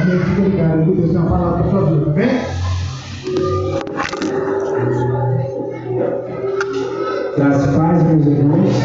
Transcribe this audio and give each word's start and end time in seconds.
Amém. 0.00 0.18
Fica 0.20 0.40
ligado. 0.42 0.94
Deus 0.94 1.10
tem 1.10 1.18
uma 1.18 1.30
palavra 1.30 1.62
para 1.62 1.70
sua 1.70 1.90
vida, 1.90 2.10
amém? 2.10 2.28
Graças 7.36 7.76
paz, 7.76 8.02
meus 8.04 8.26
irmãos. 8.26 8.76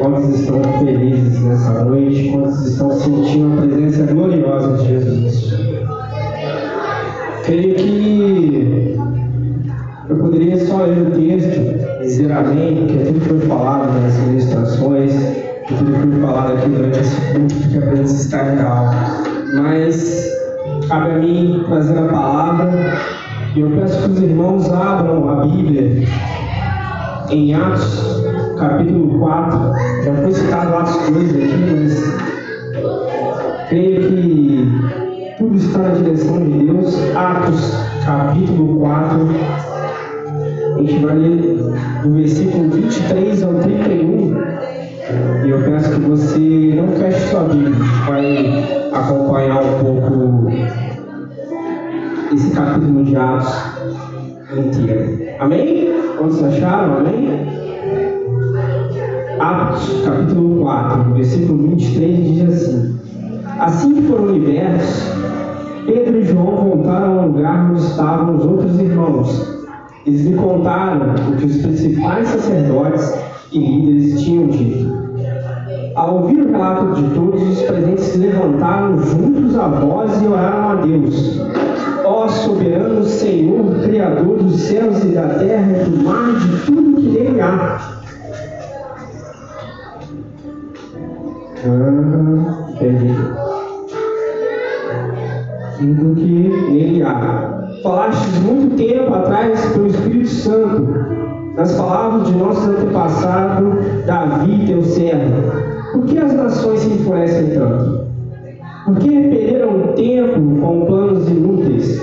Quantos 0.00 0.40
estão 0.40 0.62
felizes 0.78 1.40
nessa 1.42 1.84
noite? 1.84 2.30
Quantos 2.30 2.66
estão 2.66 2.90
sentindo 2.92 3.58
a 3.58 3.66
presença 3.66 4.12
gloriosa 4.12 4.78
de 4.78 4.88
Jesus? 4.88 5.54
Creio 7.44 7.74
que 7.74 8.96
eu 10.08 10.16
poderia 10.16 10.64
só 10.66 10.84
ler 10.84 11.06
o 11.06 11.10
texto, 11.10 12.00
dizer 12.00 12.32
amém, 12.32 12.86
porque 12.86 13.04
tudo 13.04 13.20
foi 13.20 13.40
falado 13.40 13.85
foi 16.16 16.20
falado 16.20 16.52
aqui 16.52 16.68
durante 16.68 17.00
esse 17.00 17.20
culto, 17.32 17.54
que 17.54 17.78
a 17.78 17.80
presença 17.82 18.14
está 18.14 18.42
real. 18.42 18.90
Mas 19.54 20.26
cabe 20.88 21.10
a 21.10 21.18
mim 21.18 21.64
trazer 21.68 21.98
a 21.98 22.08
palavra 22.08 22.98
e 23.54 23.60
eu 23.60 23.70
peço 23.70 24.02
que 24.02 24.10
os 24.10 24.22
irmãos 24.22 24.72
abram 24.72 25.28
a 25.28 25.46
Bíblia 25.46 26.08
em 27.30 27.54
Atos, 27.54 28.24
capítulo 28.58 29.18
4. 29.18 29.58
Já 30.04 30.14
foi 30.14 30.32
citado 30.32 30.76
Atos 30.76 31.10
2 31.10 31.30
aqui, 31.30 31.54
mas 31.70 33.68
creio 33.68 34.08
que 34.08 35.34
tudo 35.38 35.56
está 35.56 35.78
na 35.78 35.88
direção 35.90 36.42
de 36.42 36.66
Deus. 36.66 37.16
Atos, 37.16 37.76
capítulo 38.04 38.80
4. 38.80 39.28
A 40.74 40.78
gente 40.78 41.04
vai 41.04 41.16
ler 41.16 41.58
do 42.02 42.12
versículo 42.12 42.70
23 42.70 43.42
ao 43.42 43.54
31. 43.54 44.45
E 45.08 45.48
eu 45.48 45.62
peço 45.62 45.92
que 45.92 46.00
você 46.00 46.74
não 46.74 46.88
feche 46.96 47.28
sua 47.28 47.44
Bíblia, 47.44 47.76
vai 48.08 48.90
acompanhar 48.92 49.62
um 49.62 49.84
pouco 49.84 50.50
esse 52.34 52.50
capítulo 52.50 53.04
de 53.04 53.14
Atos 53.14 53.54
inteiro. 54.56 55.18
Amém? 55.38 55.94
Quantos 56.18 56.42
acharam? 56.42 56.98
Amém? 56.98 57.46
Atos, 59.38 60.02
capítulo 60.04 60.62
4, 60.62 61.14
versículo 61.14 61.68
23 61.68 62.24
diz 62.24 62.48
assim: 62.48 62.98
Assim 63.60 63.94
que 63.94 64.02
foram 64.08 64.30
libertos, 64.30 65.12
Pedro 65.86 66.18
e 66.18 66.24
João 66.24 66.56
voltaram 66.56 67.20
ao 67.20 67.28
lugar 67.28 67.70
onde 67.70 67.80
estavam 67.80 68.36
os 68.38 68.44
outros 68.44 68.80
irmãos. 68.80 69.56
Eles 70.04 70.26
lhe 70.26 70.34
contaram 70.34 71.14
o 71.14 71.36
que 71.36 71.46
os 71.46 71.58
principais 71.58 72.26
sacerdotes 72.26 73.14
e 73.52 73.58
líderes 73.58 74.22
tinham 74.22 74.48
dito. 74.48 75.05
Ao 75.96 76.16
ouvir 76.16 76.42
o 76.42 76.52
relato 76.52 76.92
de 76.92 77.14
todos, 77.14 77.40
os 77.40 77.62
presentes 77.62 78.04
se 78.04 78.18
levantaram 78.18 78.98
juntos 78.98 79.58
a 79.58 79.66
voz 79.66 80.20
e 80.20 80.26
oraram 80.26 80.68
a 80.68 80.74
Deus. 80.74 81.40
Ó 82.04 82.28
soberano 82.28 83.02
Senhor, 83.02 83.82
Criador 83.82 84.36
dos 84.36 84.60
céus 84.60 85.02
e 85.04 85.08
da 85.08 85.22
terra 85.22 85.84
do 85.84 86.04
mar 86.04 86.28
e 86.28 86.48
de 86.48 86.66
tudo 86.66 87.00
que 87.00 87.08
nele 87.08 87.40
há. 87.40 87.78
Ah, 91.64 92.72
perdi. 92.78 93.14
Tudo 95.78 96.14
que 96.14 96.70
nele 96.72 97.02
há. 97.04 97.68
Falastes 97.82 98.38
muito 98.42 98.76
tempo 98.76 99.14
atrás 99.14 99.64
pelo 99.72 99.86
Espírito 99.86 100.28
Santo, 100.28 100.88
nas 101.56 101.72
palavras 101.72 102.28
de 102.28 102.36
nosso 102.36 102.68
antepassado 102.68 103.78
Davi, 104.04 104.66
teu 104.66 104.82
servo. 104.82 105.75
Por 105.96 106.04
que 106.04 106.18
as 106.18 106.34
nações 106.34 106.80
se 106.80 106.90
enfurecem 106.90 107.52
tanto? 107.54 108.04
Por 108.84 108.96
que 108.96 109.08
perderam 109.08 109.94
tempo 109.94 110.60
com 110.60 110.84
planos 110.84 111.26
inúteis? 111.26 112.02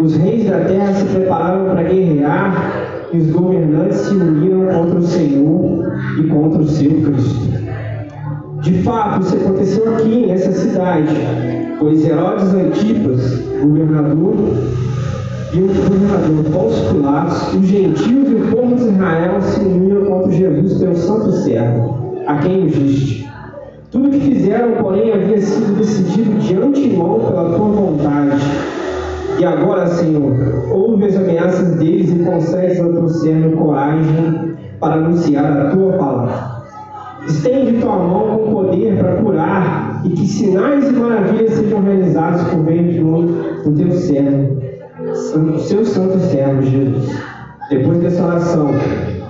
Os 0.00 0.14
reis 0.14 0.48
da 0.48 0.60
terra 0.60 0.92
se 0.92 1.06
prepararam 1.06 1.64
para 1.64 1.82
guerrear 1.82 3.08
e 3.12 3.18
os 3.18 3.30
governantes 3.32 3.96
se 3.96 4.14
uniram 4.14 4.66
contra 4.72 4.98
o 5.00 5.02
Senhor 5.02 5.92
e 6.16 6.28
contra 6.28 6.62
o 6.62 6.68
seu 6.68 6.90
Cristo. 6.90 7.48
De 8.60 8.82
fato, 8.84 9.22
isso 9.22 9.34
aconteceu 9.34 9.94
aqui 9.96 10.26
nessa 10.28 10.52
cidade, 10.52 11.08
pois 11.80 12.06
Herodes 12.06 12.54
Antipas, 12.54 13.42
governador, 13.60 14.36
e 15.52 15.58
o 15.58 15.66
governador 15.66 16.44
Pôncio 16.52 16.88
Pilatos, 16.92 17.52
os 17.52 17.66
gentios 17.66 18.30
e 18.30 18.34
o 18.36 18.56
povo 18.56 18.76
de 18.76 18.84
Israel 18.84 19.42
se 19.42 19.60
uniram 19.60 20.04
contra 20.04 20.30
Jesus, 20.30 20.78
teu 20.78 20.94
santo 20.94 21.32
servo, 21.32 22.01
a 22.32 22.38
quem 22.38 22.64
ungiste. 22.64 23.30
Tudo 23.90 24.08
o 24.08 24.10
que 24.10 24.20
fizeram, 24.20 24.72
porém, 24.82 25.12
havia 25.12 25.40
sido 25.40 25.76
decidido 25.76 26.38
de 26.38 26.56
antemão 26.56 27.20
pela 27.20 27.44
tua 27.44 27.68
vontade. 27.68 28.42
E 29.38 29.44
agora, 29.44 29.86
Senhor, 29.86 30.32
ouve 30.70 31.06
as 31.06 31.16
ameaças 31.16 31.76
deles 31.76 32.10
e 32.10 32.18
concede 32.24 32.80
ao 32.80 32.92
teu 32.92 33.08
servo 33.08 33.56
coragem 33.56 34.54
para 34.80 34.94
anunciar 34.94 35.44
a 35.44 35.70
tua 35.70 35.92
palavra. 35.92 36.62
Estende 37.26 37.80
tua 37.80 37.96
mão 37.96 38.38
com 38.38 38.52
poder 38.52 38.96
para 38.96 39.16
curar 39.16 40.02
e 40.04 40.10
que 40.10 40.26
sinais 40.26 40.88
e 40.88 40.92
maravilhas 40.92 41.52
sejam 41.52 41.82
realizados 41.82 42.42
por 42.48 42.64
meio 42.64 43.04
do 43.64 43.72
teu 43.76 43.92
servo, 43.92 44.60
do 45.36 45.58
seu 45.60 45.84
santo 45.84 46.18
servo 46.18 46.62
Jesus. 46.62 47.14
Depois 47.70 47.98
dessa 47.98 48.24
oração, 48.24 48.70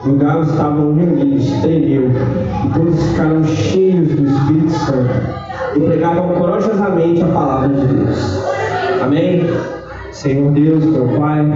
os 0.03 0.09
lugares 0.09 0.49
estavam 0.49 0.95
reunidos, 0.97 1.49
tremeu, 1.61 2.11
e 2.11 2.71
todos 2.75 3.03
ficaram 3.05 3.45
cheios 3.45 4.09
do 4.09 4.27
Espírito 4.27 4.71
Santo 4.71 5.77
e 5.77 5.81
pregavam 5.81 6.29
corajosamente 6.35 7.23
a 7.23 7.27
palavra 7.27 7.69
de 7.69 7.87
Deus. 7.87 8.43
Amém? 9.01 9.47
Senhor 10.11 10.51
Deus, 10.51 10.85
meu 10.85 11.07
Pai, 11.21 11.47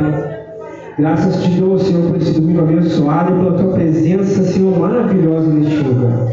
Graças 0.97 1.43
te 1.43 1.51
dou, 1.61 1.77
Senhor, 1.79 2.09
por 2.09 2.17
esse 2.17 2.41
domingo 2.41 2.61
abençoado 2.61 3.35
e 3.35 3.39
pela 3.39 3.59
tua 3.59 3.73
presença, 3.73 4.45
Senhor, 4.45 4.79
maravilhosa 4.79 5.49
neste 5.49 5.79
lugar. 5.79 6.29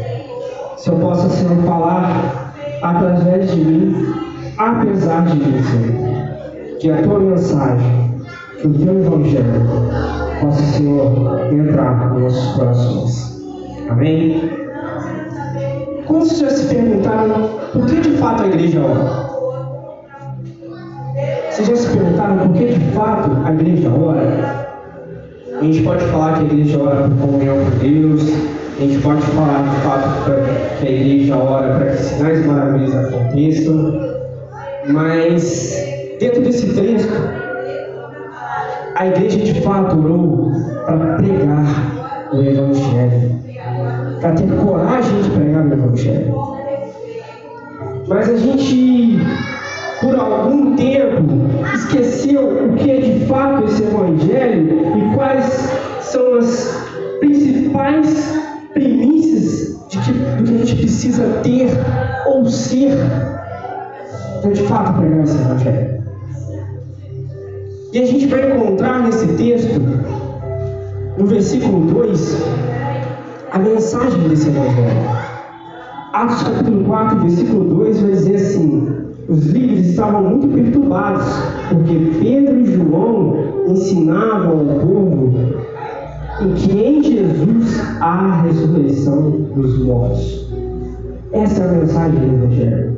Se 0.76 0.90
eu 0.90 0.96
possa, 0.96 1.28
Senhor, 1.28 1.56
falar 1.64 2.54
através 2.80 3.50
de 3.50 3.60
mim, 3.60 4.14
apesar 4.56 5.26
de 5.26 5.36
mim, 5.36 5.62
Senhor, 5.64 6.78
que 6.78 6.90
a 6.90 7.02
tua 7.02 7.18
mensagem, 7.18 8.14
que 8.60 8.68
o 8.68 8.72
teu 8.72 9.00
evangelho 9.00 10.23
possa, 10.44 10.62
Senhor, 10.76 11.52
entrar 11.52 12.12
nos 12.12 12.22
nossos 12.22 12.56
corações. 12.56 13.42
Amém? 13.88 14.50
Quantos 16.06 16.38
já 16.38 16.50
se 16.50 16.74
perguntaram 16.74 17.48
por 17.72 17.86
que 17.86 18.00
de 18.00 18.10
fato 18.18 18.42
a 18.42 18.46
igreja 18.46 18.80
ora? 18.80 19.24
Vocês 21.50 21.68
já 21.68 21.76
se 21.76 21.88
perguntaram 21.96 22.38
por 22.38 22.56
que 22.56 22.66
de 22.66 22.80
fato 22.92 23.30
a 23.44 23.52
igreja 23.52 23.90
ora? 23.90 24.64
A 25.60 25.64
gente 25.64 25.82
pode 25.82 26.04
falar 26.06 26.34
que 26.34 26.40
a 26.40 26.44
igreja 26.44 26.82
ora 26.82 27.08
por 27.08 27.26
comunhão 27.26 27.56
com 27.64 27.78
Deus, 27.78 28.22
a 28.76 28.80
gente 28.80 28.98
pode 29.02 29.22
falar 29.22 29.62
de 29.62 29.76
fato 29.80 30.30
que 30.80 30.86
a 30.86 30.90
igreja 30.90 31.36
ora 31.36 31.78
para 31.78 31.86
que 31.86 31.96
sinais 31.96 32.44
maravilhas 32.44 32.94
aconteçam, 32.94 34.00
mas 34.88 35.76
dentro 36.20 36.42
desse 36.42 36.74
texto, 36.74 37.43
a 38.94 39.06
igreja 39.06 39.38
de 39.38 39.60
fato 39.62 39.98
orou 39.98 40.52
para 40.86 41.16
pregar 41.16 42.28
o 42.32 42.40
Evangelho, 42.40 43.40
para 44.20 44.32
ter 44.32 44.48
coragem 44.56 45.22
de 45.22 45.30
pregar 45.30 45.66
o 45.66 45.72
Evangelho. 45.72 46.34
Mas 48.06 48.28
a 48.28 48.36
gente 48.36 49.18
por 50.04 50.16
algum 50.16 50.76
tempo, 50.76 51.22
esqueceu 51.74 52.66
o 52.66 52.74
que 52.74 52.90
é 52.90 53.00
de 53.00 53.26
fato 53.26 53.64
esse 53.64 53.82
Evangelho 53.84 54.98
e 54.98 55.14
quais 55.14 55.46
são 56.00 56.38
as 56.38 56.86
principais 57.20 58.38
premissas 58.74 59.88
de 59.88 59.98
que, 59.98 60.12
do 60.12 60.44
que 60.44 60.54
a 60.54 60.56
gente 60.58 60.76
precisa 60.76 61.24
ter 61.42 61.70
ou 62.26 62.44
ser 62.44 62.94
para 64.42 64.50
de 64.50 64.62
fato 64.64 64.98
pregar 64.98 65.24
esse 65.24 65.36
Evangelho. 65.36 65.93
E 67.94 68.00
a 68.00 68.06
gente 68.06 68.26
vai 68.26 68.50
encontrar 68.50 69.04
nesse 69.04 69.24
texto, 69.36 69.80
no 71.16 71.26
versículo 71.26 71.86
2, 71.92 72.44
a 73.52 73.58
mensagem 73.60 74.28
desse 74.28 74.48
Evangelho. 74.48 75.10
Atos 76.12 76.42
capítulo 76.42 76.84
4, 76.86 77.20
versículo 77.20 77.64
2 77.84 78.00
vai 78.00 78.10
dizer 78.10 78.34
assim: 78.34 78.88
os 79.28 79.46
líderes 79.46 79.90
estavam 79.90 80.24
muito 80.24 80.48
perturbados, 80.48 81.24
porque 81.68 82.18
Pedro 82.20 82.60
e 82.62 82.74
João 82.74 83.36
ensinavam 83.68 84.58
ao 84.58 84.80
povo 84.80 85.32
que 86.56 86.76
em 86.76 87.00
Jesus 87.00 87.80
há 88.00 88.08
a 88.08 88.42
ressurreição 88.42 89.30
dos 89.54 89.78
mortos. 89.84 90.52
Essa 91.30 91.62
é 91.62 91.68
a 91.68 91.72
mensagem 91.74 92.18
do 92.18 92.44
Evangelho. 92.44 92.96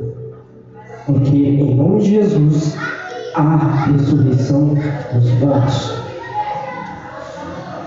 Porque 1.05 1.37
em 1.37 1.75
nome 1.75 1.99
de 1.99 2.09
Jesus 2.15 2.75
a 3.37 3.85
ressurreição 3.91 4.75
dos 5.13 5.31
mortos. 5.39 5.93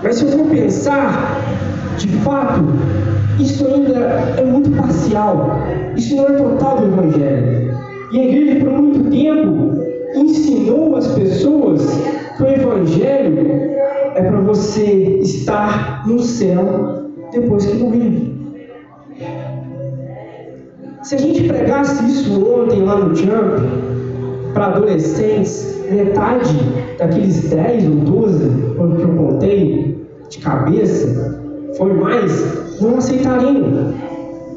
Mas 0.01 0.15
se 0.15 0.25
eu 0.25 0.31
for 0.31 0.47
pensar, 0.47 1.37
de 1.97 2.07
fato, 2.19 2.63
isso 3.39 3.65
ainda 3.67 3.99
é 4.37 4.43
muito 4.43 4.71
parcial. 4.71 5.59
Isso 5.95 6.15
não 6.15 6.25
é 6.25 6.31
total 6.31 6.77
do 6.77 6.85
Evangelho. 6.85 7.77
E 8.11 8.19
a 8.19 8.23
igreja, 8.23 8.65
por 8.65 8.73
muito 8.73 9.09
tempo, 9.11 9.81
ensinou 10.15 10.95
as 10.95 11.07
pessoas 11.07 11.81
que 12.37 12.43
o 12.43 12.47
Evangelho 12.47 13.71
é 14.15 14.21
para 14.21 14.41
você 14.41 15.19
estar 15.21 16.07
no 16.07 16.19
céu 16.19 17.11
depois 17.31 17.65
que 17.65 17.77
morrer. 17.77 18.31
Se 21.03 21.15
a 21.15 21.17
gente 21.17 21.43
pregasse 21.43 22.05
isso 22.05 22.45
ontem 22.45 22.83
lá 22.83 22.95
no 22.95 23.15
Jump, 23.15 23.90
para 24.53 24.67
adolescentes, 24.67 25.81
metade 25.89 26.55
daqueles 26.97 27.49
10 27.49 27.87
ou 27.87 27.95
12 27.95 28.49
que 28.97 29.01
eu 29.03 29.15
contei 29.15 30.07
de 30.29 30.39
cabeça, 30.39 31.41
foi 31.77 31.93
mais, 31.93 32.79
não 32.81 32.97
aceitariam. 32.97 33.93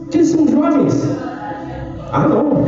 Porque 0.01 0.19
eles 0.19 0.29
são 0.29 0.47
jovens. 0.49 1.09
Ah 2.13 2.29
não, 2.29 2.65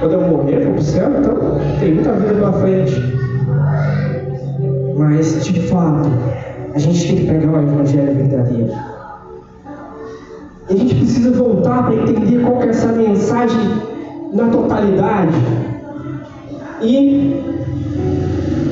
quando 0.00 0.12
eu 0.12 0.20
morrer, 0.22 0.64
vou 0.64 0.72
para 0.72 0.80
o 0.80 0.82
céu, 0.82 1.10
então 1.18 1.36
tem 1.78 1.94
muita 1.94 2.12
vida 2.12 2.34
pela 2.34 2.52
frente. 2.54 3.00
Mas, 4.96 5.44
de 5.44 5.60
fato, 5.68 6.08
a 6.74 6.78
gente 6.78 7.06
tem 7.06 7.16
que 7.16 7.26
pregar 7.26 7.54
o 7.54 7.62
Evangelho 7.62 8.14
verdadeiro. 8.14 8.72
E 10.68 10.72
a 10.72 10.76
gente 10.76 10.94
precisa 10.94 11.30
voltar 11.32 11.84
para 11.84 11.94
entender 11.94 12.44
qual 12.44 12.62
é 12.62 12.68
essa 12.68 12.92
mensagem 12.92 13.60
na 14.32 14.48
totalidade. 14.48 15.34
E 16.82 17.36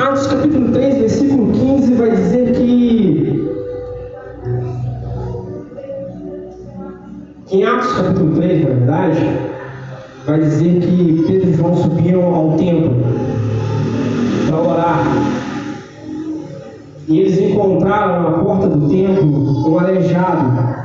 Atos 0.01 0.27
capítulo 0.29 0.73
3, 0.73 0.99
versículo 0.99 1.53
15 1.53 1.95
vai 1.95 2.11
dizer 2.13 2.53
que 2.53 3.49
em 7.51 7.65
Atos 7.65 7.93
capítulo 7.93 8.35
3, 8.37 8.63
na 8.63 8.69
verdade, 8.69 9.21
vai 10.25 10.41
dizer 10.41 10.81
que 10.81 11.25
Pedro 11.27 11.51
e 11.51 11.53
João 11.53 11.77
subiam 11.77 12.35
ao 12.35 12.57
templo 12.57 12.97
para 14.47 14.59
orar. 14.59 15.05
E 17.09 17.21
eles 17.21 17.39
encontraram 17.39 18.23
na 18.23 18.39
porta 18.39 18.69
do 18.69 18.89
templo 18.89 19.69
um 19.71 19.79
aleijado. 19.79 20.78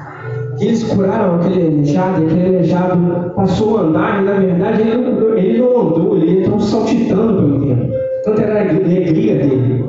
E 0.64 0.68
eles 0.68 0.84
curaram 0.84 1.36
aquele 1.36 1.62
aleijado, 1.62 2.24
e 2.24 2.26
aquele 2.26 2.48
aleijado 2.48 3.32
passou 3.36 3.80
a 3.80 3.82
andar, 3.82 4.22
e 4.22 4.24
na 4.24 4.34
verdade 4.40 4.82
ele 4.82 4.96
não, 4.96 5.38
ele 5.38 5.58
não 5.58 5.82
andou, 5.82 6.16
ele 6.16 6.40
entrou 6.40 6.58
saltitando 6.58 7.34
pelo 7.34 7.68
templo. 7.68 7.90
Tanto 8.24 8.42
era 8.42 8.60
a 8.60 8.62
alegria 8.62 9.36
dele. 9.36 9.86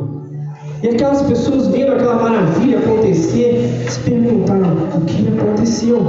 E 0.82 0.88
aquelas 0.88 1.22
pessoas 1.22 1.68
vendo 1.68 1.92
aquela 1.92 2.16
maravilha 2.16 2.78
acontecer, 2.78 3.84
se 3.88 4.00
perguntaram: 4.00 4.76
o 4.96 5.00
que 5.02 5.28
aconteceu? 5.38 6.02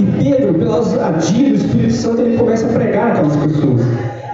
E 0.00 0.24
Pedro, 0.24 0.54
pela 0.54 0.78
ousadia 0.78 1.50
do 1.50 1.54
Espírito 1.54 1.92
Santo, 1.92 2.22
ele 2.22 2.38
começa 2.38 2.66
a 2.66 2.72
pregar 2.72 3.12
aquelas 3.12 3.36
pessoas. 3.36 3.82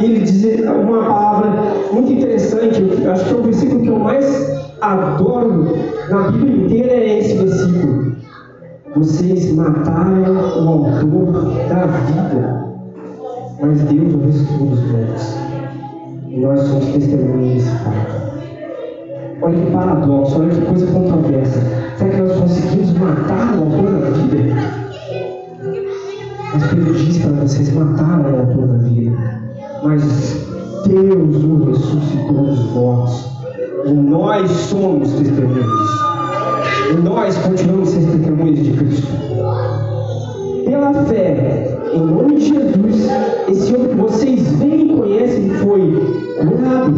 Ele 0.01 0.21
diz 0.21 0.65
uma 0.65 1.05
palavra 1.05 1.75
muito 1.93 2.11
interessante, 2.11 2.81
eu 2.81 3.13
acho 3.13 3.25
que 3.27 3.35
é 3.35 3.37
o 3.37 3.43
versículo 3.43 3.83
que 3.83 3.89
eu 3.89 3.99
mais 3.99 4.67
adoro 4.81 5.67
na 6.09 6.31
Bíblia 6.31 6.65
inteira 6.65 6.93
é 6.93 7.19
esse 7.19 7.37
versículo. 7.37 8.06
Vocês 8.97 9.53
mataram 9.53 10.23
o 10.33 10.69
autor 10.69 11.33
da 11.69 11.87
vida, 11.87 12.65
mas 13.61 13.83
Deus 13.83 14.15
o 14.15 14.19
ressuscitou 14.25 14.69
dos 14.69 14.91
mortos. 14.91 15.37
E 16.27 16.41
nós 16.41 16.61
somos 16.61 16.87
testemunhas 16.87 17.55
desse 17.57 17.71
fato. 17.85 18.17
Olha 19.43 19.59
que 19.59 19.71
paradoxo, 19.71 20.41
olha 20.41 20.49
que 20.49 20.63
coisa 20.63 20.87
controversa. 20.87 21.61
Será 21.99 22.11
que 22.11 22.23
nós 22.23 22.41
conseguimos 22.41 22.93
matar 22.95 23.59
o 23.59 23.65
autor 23.65 24.01
da 24.01 24.11
vida? 24.11 24.55
Mas 26.55 26.67
Pedro 26.69 26.95
diz 26.95 27.19
para 27.19 27.33
vocês 27.33 27.75
mataram 27.75 28.33
o 28.33 28.41
autor 28.41 28.67
da 28.67 28.79
vida. 28.79 29.17
Mas 29.85 30.03
Deus 30.87 31.45
o 31.45 31.65
ressuscitou 31.67 32.47
dos 32.47 32.71
mortos. 32.73 33.31
E 33.85 33.93
nós 33.93 34.51
somos 34.51 35.13
testemunhas 35.13 35.67
disso. 35.67 36.06
E 36.91 36.93
nós 37.03 37.37
continuamos 37.39 37.91
sendo 37.91 38.13
testemunhas 38.13 38.59
de 38.65 38.71
Cristo. 38.73 39.07
Pela 40.65 40.93
fé, 41.05 41.79
em 41.93 42.01
nome 42.01 42.37
de 42.37 42.49
Jesus, 42.49 43.11
esse 43.49 43.75
homem 43.75 43.89
que 43.89 43.97
vocês 43.97 44.53
veem 44.59 44.93
e 44.93 44.97
conhecem 44.97 45.51
foi 45.51 45.93
curado. 46.39 46.95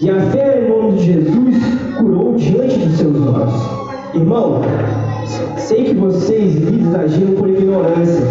E 0.00 0.10
a 0.10 0.20
fé 0.30 0.64
em 0.64 0.70
nome 0.70 0.98
de 0.98 1.04
Jesus 1.04 1.56
curou 1.98 2.34
diante 2.36 2.78
dos 2.78 2.98
seus 2.98 3.16
olhos. 3.26 3.80
Irmão, 4.14 4.62
Sei 5.70 5.84
que 5.84 5.94
vocês 5.94 6.56
líderes 6.56 6.94
agiram 6.96 7.34
por 7.34 7.48
ignorância, 7.48 8.24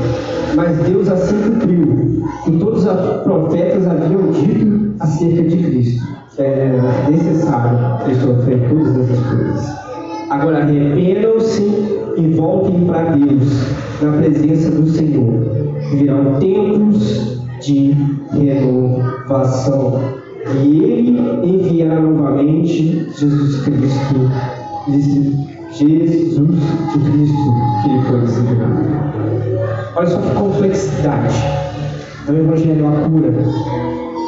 mas 0.56 0.78
Deus 0.80 1.08
assim 1.08 1.42
cumpriu. 1.42 2.22
E 2.48 2.52
todos 2.58 2.86
os 2.86 3.24
profetas 3.24 3.88
haviam 3.88 4.32
dito 4.32 4.94
acerca 5.00 5.44
de 5.44 5.58
Cristo. 5.58 6.08
É 6.38 7.10
necessário 7.10 8.04
que 8.04 8.16
sofrer 8.16 8.68
todas 8.68 8.98
essas 8.98 9.26
coisas. 9.26 9.79
Agora 10.30 10.60
arrependam-se 10.60 11.64
e 12.18 12.34
voltem 12.36 12.86
para 12.86 13.16
Deus, 13.16 13.66
na 14.02 14.12
presença 14.14 14.72
do 14.72 14.88
Senhor. 14.88 15.34
Virão 15.92 16.40
tempos 16.40 17.42
de 17.62 17.96
renovação. 18.32 20.00
E 20.64 20.84
Ele 20.84 21.20
enviará 21.44 22.00
novamente 22.00 23.08
Jesus 23.18 23.64
Cristo 23.64 24.30
Jesus 25.80 26.60
Cristo 27.04 27.54
que 27.82 27.90
ele 27.90 28.02
foi 28.04 28.22
designado. 28.22 28.90
Olha 29.96 30.08
só 30.08 30.18
que 30.20 30.36
complexidade. 30.36 31.36
No 32.28 32.38
Evangelho 32.38 32.88
a 32.88 32.92
cura, 32.92 33.32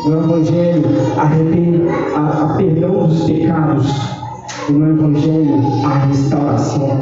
no 0.05 0.23
Evangelho 0.23 0.83
a, 1.17 2.19
a, 2.19 2.43
a 2.43 2.57
perdão 2.57 3.07
dos 3.07 3.23
pecados, 3.23 4.20
no 4.69 4.89
Evangelho 4.91 5.85
a 5.85 6.05
restauração. 6.05 6.99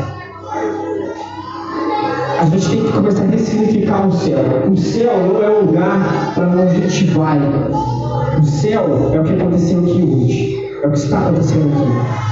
A 2.39 2.45
gente 2.45 2.69
tem 2.69 2.83
que 2.83 2.91
começar 2.91 3.23
a 3.23 3.27
ressignificar 3.27 4.07
o 4.07 4.11
céu. 4.13 4.39
O 4.71 4.77
céu 4.77 5.13
não 5.17 5.43
é 5.43 5.49
o 5.49 5.65
lugar 5.65 6.31
para 6.33 6.47
onde 6.47 6.61
a 6.61 6.87
gente 6.87 7.05
vai. 7.11 7.39
O 8.39 8.45
céu 8.45 9.11
é 9.13 9.19
o 9.19 9.23
que 9.23 9.33
aconteceu 9.33 9.79
aqui 9.79 10.03
hoje. 10.03 10.79
É 10.83 10.87
o 10.87 10.91
que 10.91 10.97
está 10.97 11.19
acontecendo 11.19 11.69
aqui 11.73 12.29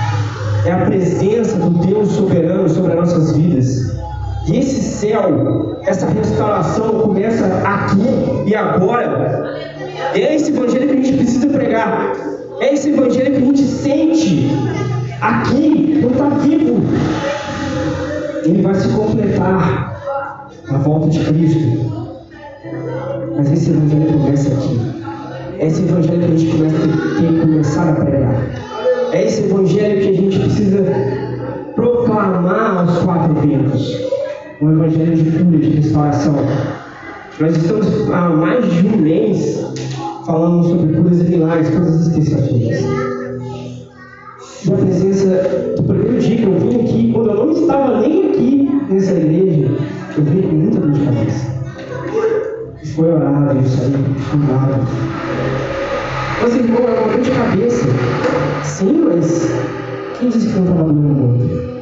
é 0.67 0.71
a 0.71 0.85
presença 0.85 1.57
do 1.57 1.69
Deus 1.85 2.09
soberano 2.09 2.67
sobre 2.67 2.91
as 2.91 2.99
nossas 2.99 3.37
vidas. 3.37 3.97
E 4.47 4.57
esse 4.57 4.81
céu, 4.81 5.79
essa 5.83 6.07
restauração 6.07 6.99
começa 6.99 7.45
aqui 7.63 8.49
e 8.49 8.55
agora. 8.55 9.45
É 10.13 10.35
esse 10.35 10.51
evangelho 10.51 10.89
que 10.89 10.93
a 10.93 11.03
gente 11.03 11.17
precisa 11.17 11.47
pregar. 11.47 12.13
É 12.59 12.73
esse 12.73 12.89
evangelho 12.89 13.31
que 13.31 13.37
a 13.37 13.45
gente 13.45 13.63
sente 13.63 14.49
aqui, 15.21 15.99
não 16.01 16.11
está 16.11 16.29
vivo. 16.29 16.81
Ele 18.43 18.61
vai 18.61 18.75
se 18.75 18.89
completar 18.89 19.97
na 20.69 20.77
volta 20.79 21.09
de 21.09 21.19
Cristo. 21.25 22.17
Mas 23.35 23.51
esse 23.51 23.71
evangelho 23.71 24.13
começa 24.13 24.53
aqui. 24.53 24.79
É 25.59 25.67
esse 25.67 25.81
evangelho 25.81 26.19
que 26.19 26.25
a 26.25 26.37
gente 26.37 26.51
começa, 26.51 26.77
tem 27.19 27.33
que 27.33 27.39
começar 27.41 27.89
a 27.89 27.93
pregar. 27.93 28.35
É 29.11 29.25
esse 29.25 29.43
evangelho 29.43 30.01
que 30.01 30.09
a 30.09 30.13
gente 30.13 30.39
precisa 30.39 30.83
proclamar 31.75 32.77
aos 32.77 32.97
quatro 32.99 33.33
ventos. 33.35 34.07
Um 34.61 34.71
evangelho 34.71 35.15
de 35.15 35.31
cura, 35.31 35.57
de 35.57 35.69
restauração. 35.69 36.35
Nós 37.39 37.55
estamos 37.55 38.11
há 38.11 38.29
mais 38.29 38.65
de 38.71 38.87
um 38.87 38.97
mês 38.97 39.65
falando 40.25 40.67
sobre 40.67 40.97
curas 40.97 41.21
e 41.21 41.23
milagres 41.23 41.69
todas 41.69 42.07
as 42.07 42.13
Na 44.69 44.75
presença 44.75 45.27
do 45.77 45.83
primeiro 45.83 46.19
dia 46.19 46.35
que 46.35 46.43
eu 46.43 46.59
vim 46.59 46.81
aqui, 46.81 47.13
quando 47.13 47.29
eu 47.29 47.45
não 47.45 47.51
estava 47.53 48.01
nem 48.01 48.29
aqui 48.29 48.69
nessa 48.89 49.13
igreja, 49.13 49.67
eu 50.17 50.23
vim 50.25 50.41
com 50.41 50.55
muita 50.55 50.79
dor 50.81 50.91
de 50.91 51.05
cabeça. 51.05 51.47
Foi 52.93 53.13
orado, 53.13 53.57
eu 53.57 53.63
saí 53.63 53.91
curado. 54.29 54.87
Mas 56.41 56.55
irmão, 56.55 56.79
é 56.79 56.99
uma 56.99 57.13
dor 57.13 57.21
de 57.21 57.31
cabeça. 57.31 57.85
Sim, 58.63 59.05
mas 59.07 59.49
quem 60.19 60.29
disse 60.29 60.47
que 60.47 60.59
não 60.59 60.63
estava 60.63 60.83
doendo 60.83 61.01
muito? 61.01 61.77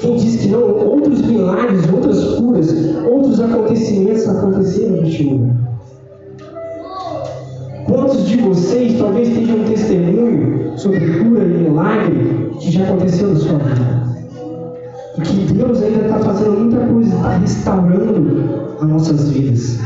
Quem 0.00 0.16
disse 0.16 0.38
que 0.38 0.48
não? 0.48 0.62
Outros 0.62 1.22
milagres, 1.22 1.92
outras 1.92 2.24
curas, 2.34 2.74
outros 3.08 3.40
acontecimentos 3.40 4.28
aconteceram 4.28 5.02
neste 5.02 5.22
lugar. 5.24 5.69
Quantos 7.90 8.28
de 8.28 8.36
vocês 8.36 8.98
talvez 8.98 9.28
tenham 9.28 9.58
um 9.58 9.64
testemunho 9.64 10.78
sobre 10.78 11.00
cura 11.18 11.42
e 11.42 11.48
milagre 11.48 12.52
que 12.60 12.70
já 12.70 12.84
aconteceu 12.84 13.30
na 13.30 13.36
sua 13.36 13.58
vida? 13.58 14.00
E 15.18 15.20
que 15.22 15.52
Deus 15.52 15.82
ainda 15.82 16.04
está 16.04 16.20
fazendo 16.20 16.60
muita 16.60 16.86
coisa, 16.86 17.16
está 17.16 17.36
restaurando 17.38 18.76
as 18.80 18.88
nossas 18.88 19.30
vidas 19.30 19.80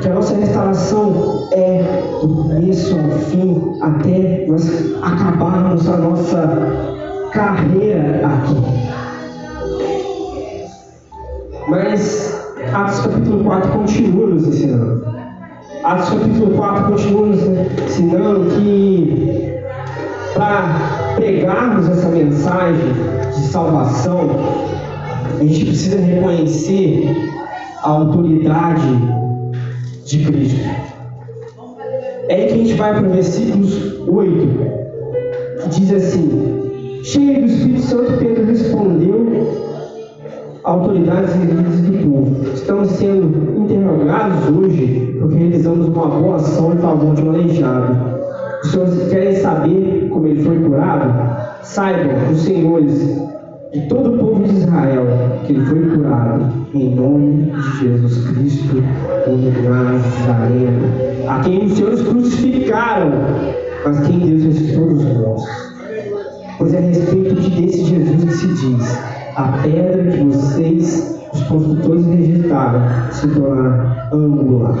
que 0.00 0.08
a 0.08 0.14
nossa 0.14 0.36
restauração 0.36 1.48
é 1.52 2.02
do 2.20 2.28
começo 2.28 2.94
ao 2.94 3.18
fim, 3.18 3.78
até 3.80 4.46
nós 4.46 4.94
acabarmos 5.02 5.88
a 5.88 5.96
nossa 5.96 7.30
carreira 7.32 8.20
aqui. 8.24 8.54
Mas 11.68 12.54
Atos 12.72 13.00
capítulo 13.00 13.42
4 13.42 13.70
continua 13.72 14.26
nos 14.28 14.46
ensinando. 14.46 15.15
Atos 15.86 16.08
capítulo 16.08 16.50
4 16.56 16.84
continua 16.90 17.26
nos 17.28 17.42
ensinando 17.86 18.50
que 18.50 19.54
para 20.34 21.14
pregarmos 21.14 21.88
essa 21.88 22.08
mensagem 22.08 22.92
de 23.32 23.42
salvação, 23.46 24.30
a 25.38 25.44
gente 25.44 25.64
precisa 25.64 26.00
reconhecer 26.00 27.16
a 27.84 27.88
autoridade 27.88 28.82
de 30.04 30.24
Cristo. 30.24 30.60
É 32.30 32.34
aí 32.34 32.46
que 32.48 32.54
a 32.54 32.56
gente 32.56 32.74
vai 32.74 32.92
para 32.92 33.06
o 33.06 33.12
versículos 33.12 34.08
8, 34.08 35.62
que 35.62 35.68
diz 35.68 35.92
assim: 35.92 37.00
Cheio 37.04 37.42
do 37.42 37.46
Espírito 37.46 37.82
Santo, 37.82 38.12
Pedro 38.18 38.44
respondeu 38.44 39.65
autoridades 40.66 41.32
líderes 41.36 41.80
do 41.80 42.10
povo. 42.10 42.52
Estamos 42.52 42.88
sendo 42.90 43.56
interrogados 43.56 44.48
hoje 44.48 45.16
porque 45.20 45.36
realizamos 45.36 45.86
uma 45.86 46.08
boa 46.08 46.36
ação 46.36 46.72
em 46.74 46.78
favor 46.78 47.14
de 47.14 47.22
um 47.22 47.30
aleijado. 47.30 47.96
Os 48.64 48.70
senhores 48.72 49.08
querem 49.08 49.36
saber 49.36 50.08
como 50.10 50.26
ele 50.26 50.42
foi 50.42 50.58
curado? 50.58 51.36
Saibam, 51.62 52.32
os 52.32 52.40
senhores 52.40 53.16
de 53.72 53.80
todo 53.88 54.14
o 54.14 54.18
povo 54.18 54.42
de 54.42 54.56
Israel, 54.56 55.06
que 55.46 55.52
ele 55.52 55.66
foi 55.66 55.88
curado 55.88 56.46
em 56.74 56.94
nome 56.96 57.52
de 57.52 57.80
Jesus 57.80 58.28
Cristo, 58.28 58.76
o 59.28 59.68
Nazareno, 59.68 60.82
a 61.28 61.40
quem 61.40 61.66
os 61.66 61.74
senhores 61.74 62.02
crucificaram, 62.02 63.12
mas 63.84 64.00
quem 64.00 64.18
Deus 64.18 64.42
ressuscitou 64.42 64.88
dos 64.88 65.04
mortos. 65.04 65.44
Pois 66.58 66.74
é 66.74 66.78
a 66.78 66.80
respeito 66.80 67.34
de 67.34 67.50
desse 67.50 67.84
Jesus 67.84 68.24
que 68.24 68.32
se 68.32 68.46
diz: 68.48 69.15
a 69.36 69.58
pedra 69.62 70.10
que 70.10 70.24
vocês, 70.24 71.20
os 71.32 71.42
construtores, 71.42 72.06
rejeitaram, 72.06 72.80
se 73.12 73.28
tornará 73.28 74.08
angular. 74.12 74.78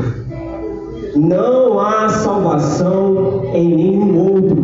Não 1.14 1.78
há 1.78 2.08
salvação 2.08 3.42
em 3.52 3.76
nenhum 3.76 4.18
outro. 4.18 4.56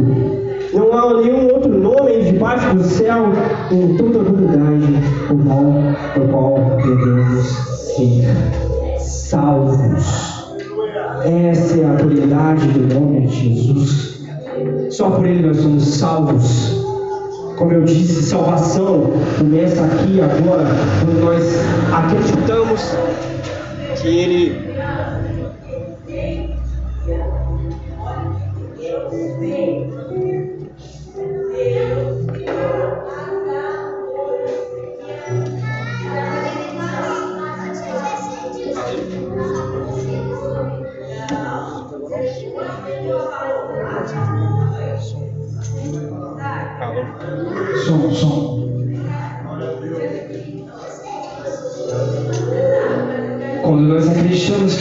Não 0.72 0.92
há 0.92 1.20
nenhum 1.20 1.52
outro 1.52 1.78
nome 1.78 2.24
debaixo 2.24 2.74
do 2.74 2.82
céu 2.82 3.32
em 3.70 3.96
toda 3.98 4.18
a 4.18 4.22
humanidade 4.22 4.94
por 5.28 5.36
qual, 5.44 5.64
por 6.14 6.28
qual 6.30 6.58
devemos 6.78 7.46
ser 7.96 8.98
salvos. 8.98 10.42
Essa 11.24 11.80
é 11.80 11.84
a 11.84 11.90
autoridade 11.90 12.66
do 12.68 12.94
nome 12.94 13.26
de 13.26 13.54
Jesus. 13.54 14.22
Só 14.90 15.10
por 15.10 15.26
ele 15.26 15.46
nós 15.46 15.58
somos 15.58 15.84
salvos. 15.84 16.81
Como 17.56 17.72
eu 17.72 17.84
disse, 17.84 18.22
salvação 18.22 19.12
começa 19.38 19.84
aqui 19.84 20.20
agora, 20.20 20.64
quando 21.00 21.20
nós 21.20 21.44
acreditamos 21.92 22.96
que 24.00 24.08
Ele 24.08 24.74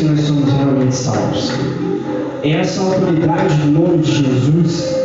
que 0.01 0.07
nós 0.07 0.19
somos 0.21 0.51
realmente 0.51 0.95
salvos. 0.95 1.51
Essa 2.43 2.81
autoridade 2.81 3.53
do 3.57 3.71
nome 3.71 3.99
de 3.99 4.11
Jesus 4.13 4.95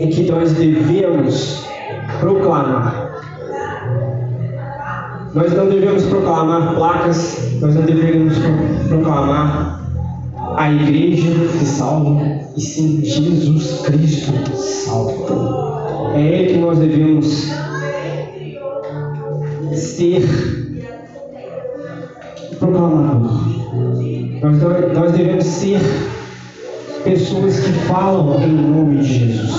é 0.00 0.06
que 0.08 0.28
nós 0.28 0.52
devemos 0.52 1.62
proclamar. 2.18 3.22
Nós 5.32 5.52
não 5.52 5.68
devemos 5.68 6.02
proclamar 6.06 6.74
placas, 6.74 7.38
nós 7.60 7.76
não 7.76 7.82
devemos 7.82 8.36
pro- 8.36 8.88
proclamar 8.88 9.80
a 10.56 10.72
igreja 10.72 11.30
que 11.56 11.64
salva, 11.64 12.20
e 12.56 12.60
sim 12.60 13.00
Jesus 13.04 13.82
Cristo 13.82 14.32
salva. 14.56 16.14
É 16.16 16.20
Ele 16.20 16.52
que 16.54 16.58
nós 16.58 16.78
devemos 16.80 17.48
ser 19.72 20.26
proclamador. 22.58 23.63
Nós, 24.42 24.58
nós 24.94 25.12
devemos 25.12 25.44
ser 25.44 25.80
pessoas 27.02 27.60
que 27.60 27.72
falam 27.86 28.42
em 28.42 28.52
nome 28.52 28.98
de 28.98 29.04
Jesus 29.04 29.54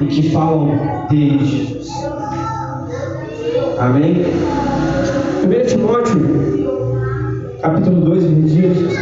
e 0.00 0.06
que 0.06 0.30
falam 0.30 0.70
de 1.10 1.38
Jesus. 1.38 1.90
Amém? 3.78 4.24
1 5.44 5.66
Timóteo, 5.66 6.20
capítulo 7.62 8.00
2, 8.02 8.24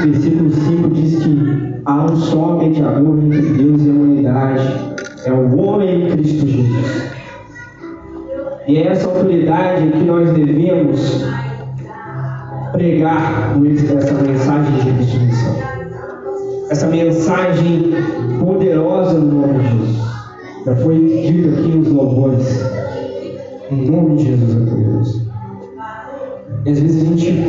versículo 0.04 0.50
5 0.50 0.90
diz 0.90 1.22
que 1.22 1.72
há 1.84 2.04
um 2.04 2.16
só 2.16 2.58
mediador 2.58 3.18
entre 3.22 3.40
Deus 3.40 3.82
e 3.82 3.90
a 3.90 3.92
humanidade, 3.92 4.94
é 5.24 5.32
o 5.32 5.56
homem 5.58 6.10
Cristo 6.10 6.46
Jesus. 6.46 7.12
E 8.66 8.78
é 8.78 8.86
essa 8.88 9.08
autoridade 9.08 9.88
que 9.88 10.04
nós 10.04 10.30
devemos 10.30 11.24
pregar 12.72 13.54
por 13.54 13.66
isso 13.66 13.86
mensagem 14.26 14.72
de 14.74 14.90
restituição. 14.90 15.56
Essa 16.70 16.86
mensagem 16.86 17.92
poderosa 18.40 19.18
no 19.18 19.46
nome 19.46 19.58
de 19.58 19.68
Jesus. 19.68 20.02
Já 20.64 20.76
foi 20.76 20.98
dito 20.98 21.48
aqui 21.50 21.68
nos 21.68 21.88
louvores. 21.88 22.64
Em 23.70 23.90
nome 23.90 24.16
de 24.16 24.24
Jesus 24.24 24.56
é 24.56 24.70
poderoso. 24.70 25.32
E 26.64 26.70
às 26.70 26.78
vezes 26.78 27.02
a 27.02 27.06
gente 27.06 27.48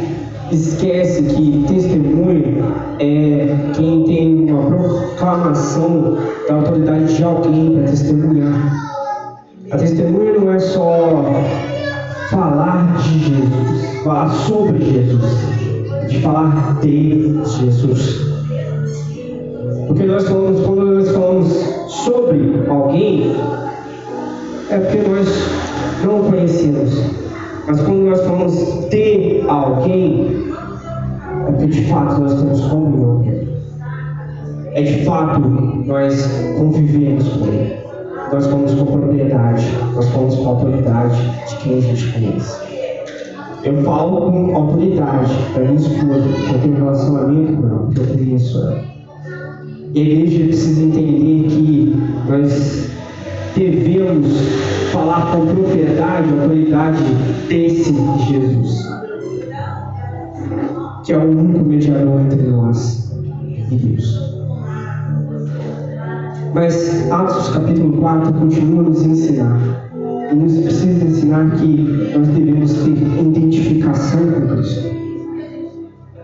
esquece 0.52 1.24
que 1.24 1.66
testemunho 1.68 2.66
é 3.00 3.72
quem 3.74 4.04
tem 4.04 4.52
uma 4.52 4.66
proclamação 4.66 6.18
da 6.48 6.56
autoridade 6.56 7.16
de 7.16 7.24
alguém 7.24 7.78
para 7.78 7.88
testemunhar. 7.88 8.74
A 9.72 9.78
testemunha 9.78 10.34
não 10.34 10.52
é 10.52 10.60
só 10.60 11.24
falar 12.34 12.98
de 12.98 13.20
Jesus, 13.20 14.04
falar 14.04 14.30
sobre 14.30 14.84
Jesus, 14.84 16.10
de 16.10 16.20
falar 16.22 16.80
de 16.82 17.42
Jesus. 17.46 18.34
Porque 19.88 20.04
nós 20.04 20.28
falamos, 20.28 20.62
quando 20.66 20.86
nós 20.96 21.12
falamos 21.12 21.48
sobre 21.88 22.64
alguém, 22.68 23.36
é 24.70 24.80
porque 24.80 25.08
nós 25.08 25.28
não 26.04 26.22
o 26.22 26.24
conhecemos. 26.32 26.92
Mas 27.68 27.82
quando 27.82 28.10
nós 28.10 28.22
falamos 28.22 28.90
de 28.90 29.44
alguém, 29.48 30.52
é 31.48 31.52
porque 31.52 31.68
de 31.68 31.86
fato 31.86 32.20
nós 32.20 32.34
temos 32.34 32.62
comunhão. 32.62 33.24
É 34.74 34.82
de 34.82 35.06
fato 35.06 35.40
nós 35.40 36.28
convivemos 36.58 37.28
com 37.28 37.46
ele. 37.46 37.83
Nós 38.34 38.48
falamos 38.48 38.74
com 38.74 38.86
propriedade, 38.88 39.64
nós 39.94 40.08
falamos 40.08 40.36
com 40.36 40.48
autoridade 40.48 41.16
de 41.48 41.56
quem 41.58 41.78
a 41.78 41.82
gente 41.82 42.12
conhece. 42.14 42.64
Eu 43.64 43.84
falo 43.84 44.32
com 44.32 44.56
autoridade 44.56 45.32
da 45.54 45.60
minha 45.60 45.76
esposa, 45.76 46.24
que 46.48 46.54
eu 46.56 46.60
tenho 46.60 46.74
um 46.74 46.78
relacionamento 46.78 47.62
com 47.62 47.68
ela, 47.68 47.90
que 47.94 48.00
eu 48.00 48.08
conheço 48.08 48.58
ela. 48.58 48.84
E 49.94 50.00
a 50.00 50.04
igreja 50.04 50.46
precisa 50.46 50.82
entender 50.82 51.48
que 51.48 51.96
nós 52.28 52.90
devemos 53.56 54.36
falar 54.92 55.32
com 55.32 55.46
propriedade, 55.46 56.30
autoridade 56.34 57.04
desse 57.48 57.94
Jesus, 58.32 58.90
que 61.06 61.14
é 61.14 61.18
o 61.20 61.22
único 61.22 61.64
mediador 61.64 62.20
entre 62.20 62.42
nós 62.48 63.14
e 63.70 63.76
Deus. 63.76 64.33
Mas 66.54 67.12
Atos 67.12 67.50
capítulo 67.50 67.98
4 67.98 68.32
continua 68.32 68.82
a 68.82 68.84
nos 68.84 69.04
ensinar. 69.04 69.90
E 70.32 70.36
nos 70.36 70.56
precisa 70.60 71.04
ensinar 71.04 71.50
que 71.58 72.12
nós 72.16 72.28
devemos 72.28 72.74
ter 72.74 72.92
identificação 72.92 74.20
com 74.20 74.56
Cristo. 74.56 74.90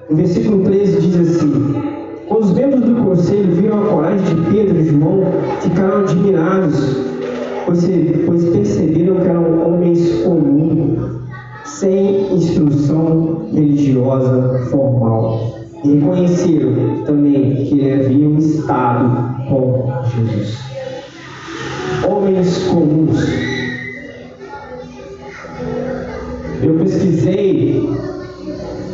O 0.08 0.16
versículo 0.16 0.64
13 0.66 1.02
diz 1.02 1.36
assim: 1.36 1.76
os 2.30 2.54
membros 2.54 2.82
do 2.82 2.96
conselho 3.04 3.56
viram 3.56 3.84
a 3.84 3.88
coragem 3.88 4.36
de 4.36 4.52
Pedro 4.52 4.80
e 4.80 4.86
João, 4.86 5.24
ficaram 5.62 6.02
admirados, 6.02 6.98
pois, 7.66 8.46
perceberam 8.50 9.16
que 9.16 9.28
eram 9.28 9.66
homens 9.66 10.22
comuns, 10.24 11.00
sem 11.66 12.36
instrução 12.36 13.48
religiosa 13.52 14.60
formal. 14.70 15.58
E 15.84 15.94
reconheceram 15.94 17.04
também 17.06 17.66
que 17.66 17.92
haviam 17.92 18.38
estado 18.38 19.29
com 19.50 19.92
Jesus. 20.16 20.60
Homens 22.08 22.58
comuns. 22.68 23.20
Eu 26.62 26.76
pesquisei 26.76 27.90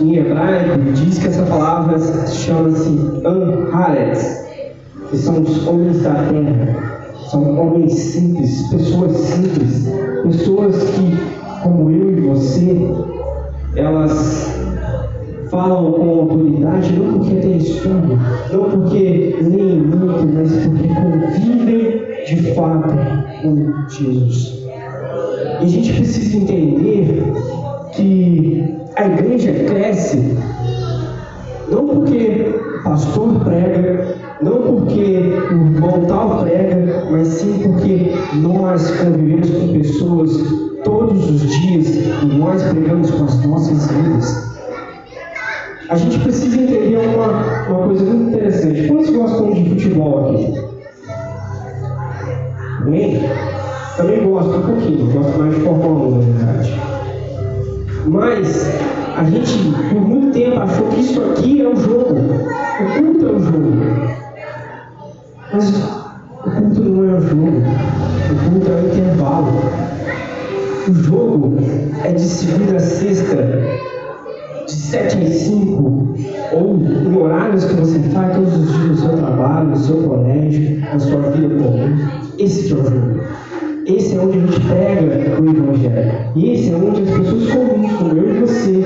em 0.02 0.18
hebraico 0.18 0.80
diz 0.94 1.20
que 1.20 1.28
essa 1.28 1.44
palavra 1.44 1.98
chama-se 2.28 2.90
Anharetz, 3.26 4.46
que 5.10 5.18
são 5.18 5.42
os 5.42 5.68
homens 5.68 6.02
da 6.02 6.14
terra. 6.14 7.14
São 7.30 7.58
homens 7.60 7.94
simples, 7.94 8.68
pessoas 8.70 9.18
simples, 9.18 9.90
pessoas 10.24 10.76
que, 10.92 11.18
como 11.64 11.90
eu 11.90 12.18
e 12.18 12.22
você, 12.22 12.94
elas 13.76 14.65
falam 15.50 15.92
com 15.92 16.10
autoridade 16.10 16.94
não 16.94 17.20
porque 17.20 17.36
têm 17.36 17.58
estudo, 17.58 18.20
não 18.52 18.64
porque 18.70 19.36
leem 19.42 19.80
muito, 19.82 20.28
mas 20.34 20.52
porque 20.52 20.88
convivem 20.88 22.26
de 22.26 22.54
fato 22.54 22.96
com 23.42 23.90
Jesus. 23.90 24.66
E 25.62 25.64
a 25.64 25.68
gente 25.68 25.94
precisa 25.94 26.38
entender 26.38 27.24
que 27.94 28.76
a 28.96 29.08
igreja 29.08 29.54
cresce 29.66 30.36
não 31.70 31.88
porque 31.88 32.54
o 32.80 32.84
pastor 32.84 33.40
prega, 33.44 34.16
não 34.42 34.62
porque 34.62 35.34
o 35.52 35.68
irmão 35.68 36.06
tal 36.08 36.44
prega, 36.44 37.08
mas 37.12 37.28
sim 37.28 37.60
porque 37.64 38.12
nós 38.36 38.92
convivemos 38.92 39.50
com 39.50 39.74
pessoas 39.74 40.32
todos 40.84 41.30
os 41.30 41.42
dias 41.42 41.96
e 42.22 42.26
nós 42.38 42.62
pregamos 42.64 43.10
com 43.12 43.26
as 43.26 43.46
nossas 43.46 43.88
vidas. 43.92 44.45
A 45.88 45.96
gente 45.96 46.20
precisa 46.20 46.60
entender 46.60 46.98
uma, 46.98 47.28
uma 47.68 47.88
coisa 47.88 48.04
muito 48.06 48.30
interessante. 48.30 48.88
Quantos 48.88 49.10
gostam 49.12 49.52
de 49.52 49.70
futebol 49.70 50.34
aqui? 50.34 50.54
Amém? 52.82 53.22
Também 53.96 54.24
gosto 54.28 54.58
um 54.58 54.62
pouquinho, 54.62 55.12
gosto 55.12 55.38
mais 55.38 55.54
de 55.54 55.62
Fórmula 55.62 56.08
1, 56.08 56.12
na 56.12 56.20
verdade. 56.22 56.82
Mas 58.08 58.70
a 59.16 59.24
gente, 59.26 59.74
por 59.90 60.02
muito 60.02 60.34
tempo, 60.34 60.60
achou 60.60 60.88
que 60.88 61.02
isso 61.02 61.22
aqui 61.22 61.62
é 61.62 61.70
o 61.70 61.76
jogo. 61.76 62.16
O 62.80 62.86
culto 62.86 63.26
é 63.28 63.32
o 63.32 63.40
jogo. 63.40 64.16
Mas 65.54 65.70
o 66.46 66.52
culto 66.52 66.82
não 66.82 67.10
é 67.10 67.18
o 67.18 67.22
jogo. 67.22 67.62
O 68.32 68.50
culto 68.50 68.72
é 68.72 68.76
o 68.76 68.88
intervalo. 68.88 69.62
O 70.88 70.94
jogo 70.94 71.58
é 72.04 72.12
de 72.12 72.22
segunda 72.22 72.78
a 72.78 72.80
sexta, 72.80 73.75
sete 74.96 75.18
às 75.26 75.34
cinco, 75.34 76.16
ou 76.54 76.78
em 76.78 77.18
horários 77.18 77.66
que 77.66 77.74
você 77.74 78.00
faz 78.00 78.34
todos 78.34 78.54
os 78.54 78.74
dias 78.74 78.88
no 78.88 78.96
seu 78.98 79.18
trabalho, 79.18 79.70
no 79.70 79.78
seu 79.78 79.98
colégio, 80.04 80.80
na 80.80 81.00
sua 81.00 81.22
vida 81.32 81.56
comum. 81.56 81.98
Esse 82.40 82.72
é 82.72 82.76
o 82.76 82.78
jogo. 82.78 83.20
Esse 83.86 84.16
é 84.16 84.20
onde 84.20 84.38
a 84.38 84.42
gente 84.42 84.60
prega 84.62 85.42
o 85.42 85.50
Evangelho. 85.50 86.32
E 86.36 86.52
esse 86.52 86.72
é 86.72 86.76
onde 86.76 87.02
as 87.02 87.10
pessoas 87.10 87.52
comuns, 87.52 87.94
como 87.94 88.18
eu 88.18 88.36
e 88.36 88.40
você, 88.40 88.86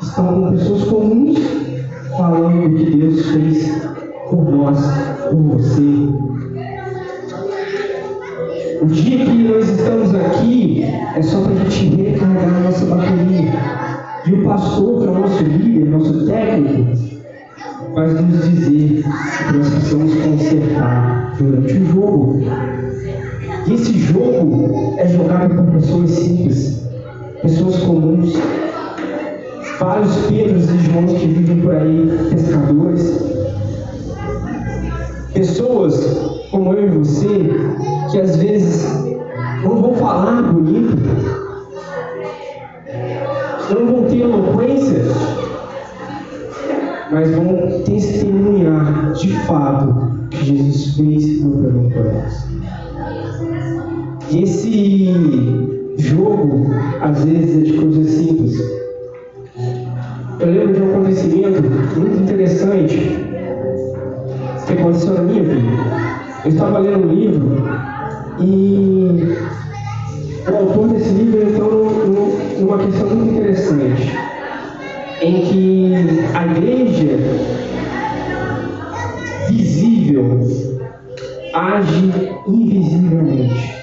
estão 0.00 0.40
com 0.40 0.52
pessoas 0.52 0.84
comuns 0.84 1.38
falando 2.16 2.68
do 2.68 2.76
que 2.76 2.96
Deus 2.96 3.26
fez 3.26 3.82
por 4.28 4.50
nós, 4.50 4.78
por 5.28 5.36
você. 5.36 5.82
O 8.82 8.86
dia 8.86 9.26
que 9.26 9.42
nós 9.42 9.68
estamos 9.68 10.14
aqui 10.14 10.84
é 11.16 11.22
só 11.22 11.40
para 11.40 11.52
a 11.52 11.68
gente 11.68 11.96
recarregar 11.96 12.56
a 12.56 12.60
nossa 12.60 12.86
bateria. 12.86 13.89
E 14.26 14.32
o 14.34 14.44
pastor, 14.44 15.00
que 15.00 15.06
é 15.06 15.10
o 15.10 15.18
nosso 15.18 15.42
líder, 15.42 15.90
nosso 15.90 16.26
técnico, 16.26 16.98
vai 17.94 18.08
nos 18.08 18.48
dizer 18.48 19.02
que 19.02 19.56
nós 19.56 19.70
precisamos 19.70 20.14
consertar 20.14 21.34
durante 21.38 21.72
o 21.78 21.86
jogo. 21.86 22.40
E 23.66 23.74
esse 23.74 23.98
jogo 23.98 24.94
é 24.98 25.08
jogado 25.08 25.54
por 25.54 25.72
pessoas 25.72 26.10
simples, 26.10 26.86
pessoas 27.40 27.76
comuns, 27.78 28.34
vários 29.78 30.14
Pedros 30.26 30.68
e 30.70 30.78
Joões 30.78 31.12
que 31.12 31.26
vivem 31.26 31.60
por 31.62 31.74
aí, 31.74 32.28
pescadores, 32.30 33.20
pessoas 35.32 36.30
como 36.50 36.74
eu 36.74 36.86
e 36.86 36.98
você, 36.98 37.50
que 38.10 38.20
às 38.20 38.36
vezes 38.36 38.84
não 39.62 39.80
vão 39.80 39.94
falar 39.94 40.42
bonito, 40.52 40.96
não 43.70 43.86
vão 43.86 44.04
ter 44.04 44.20
eloquência, 44.20 45.04
mas 47.10 47.30
vão 47.30 47.82
testemunhar 47.84 49.12
de 49.12 49.28
fato 49.46 50.10
que 50.30 50.44
Jesus 50.44 50.96
fez 50.96 51.42
no 51.42 51.50
por 51.90 52.04
nós. 52.04 52.48
E 54.30 54.42
esse 54.42 55.12
jogo, 55.98 56.70
às 57.00 57.24
vezes, 57.24 57.58
é 57.58 57.60
de 57.64 57.72
coisas 57.78 58.10
simples. 58.10 58.60
Eu 60.38 60.46
lembro 60.46 60.74
de 60.74 60.82
um 60.82 60.90
acontecimento 60.90 61.62
muito 61.98 62.22
interessante 62.22 62.96
que 64.66 64.72
aconteceu 64.72 65.14
na 65.14 65.22
minha 65.22 65.42
vida. 65.42 65.68
Eu 66.44 66.50
estava 66.50 66.78
lendo 66.78 67.08
um 67.08 67.12
livro 67.12 67.62
e 68.40 69.36
o 70.50 70.56
autor 70.56 70.88
desse 70.88 71.10
livro 71.10 71.42
entrou 71.42 72.29
numa 72.60 72.78
questão 72.78 73.08
muito 73.08 73.32
interessante, 73.32 74.12
em 75.22 75.42
que 75.42 75.92
a 76.34 76.46
igreja 76.46 77.18
visível 79.48 80.40
age 81.54 82.12
invisivelmente. 82.46 83.80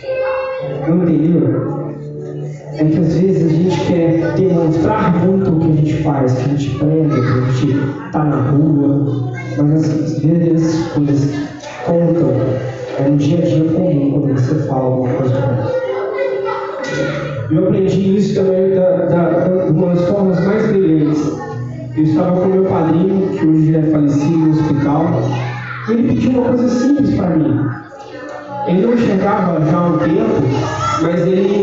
Não 0.87 1.03
entendeu? 1.03 1.87
É 2.77 2.85
que 2.85 2.99
às 2.99 3.17
vezes 3.17 3.45
a 3.45 3.55
gente 3.55 3.85
quer 3.87 4.33
demonstrar 4.35 5.25
muito 5.25 5.49
o 5.49 5.59
que 5.59 5.65
a 5.65 5.75
gente 5.75 6.03
faz, 6.03 6.33
que 6.33 6.43
a 6.43 6.47
gente 6.53 6.69
prega, 6.77 7.15
que 7.15 7.19
a 7.19 7.51
gente 7.51 8.05
está 8.05 8.23
na 8.23 8.51
rua, 8.51 9.33
mas 9.57 9.83
às 9.83 10.19
vezes 10.19 10.53
essas 10.53 10.91
coisas 10.91 11.35
contam 11.85 12.31
é 12.99 13.09
no 13.09 13.17
dia 13.17 13.37
a 13.37 13.41
dia 13.41 13.63
comum 13.63 14.11
quando 14.11 14.39
você 14.39 14.55
fala 14.67 14.85
alguma 14.85 15.13
coisa 15.13 15.35
com 15.35 15.76
Eu 17.49 17.65
aprendi 17.65 18.17
isso 18.17 18.36
também 18.36 18.75
da, 18.75 19.05
da, 19.05 19.29
da, 19.29 19.65
uma 19.67 19.95
das 19.95 20.10
formas 20.10 20.45
mais 20.45 20.67
brilhantes. 20.67 21.33
Eu 21.95 22.03
estava 22.03 22.41
com 22.41 22.47
meu 22.47 22.65
padrinho, 22.65 23.29
que 23.38 23.45
hoje 23.45 23.75
é 23.75 23.83
falecido 23.83 24.38
no 24.38 24.51
hospital, 24.51 25.05
e 25.88 25.91
ele 25.93 26.07
pediu 26.10 26.31
uma 26.31 26.49
coisa 26.49 26.67
simples 26.67 27.15
para 27.15 27.29
mim. 27.29 27.60
Ele 28.67 28.81
não 28.81 28.93
enxergava 28.93 29.65
já 29.65 29.77
há 29.77 29.88
um 29.88 29.97
tempo, 29.97 30.41
mas 31.01 31.25
ele 31.25 31.56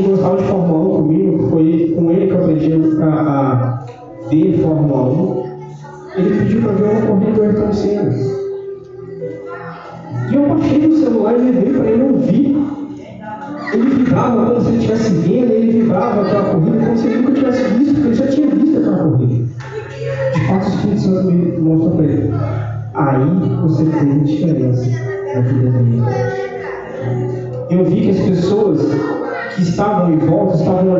estavam 29.74 30.12
em 30.12 30.18
volta 30.18 30.54
estavam 30.54 30.93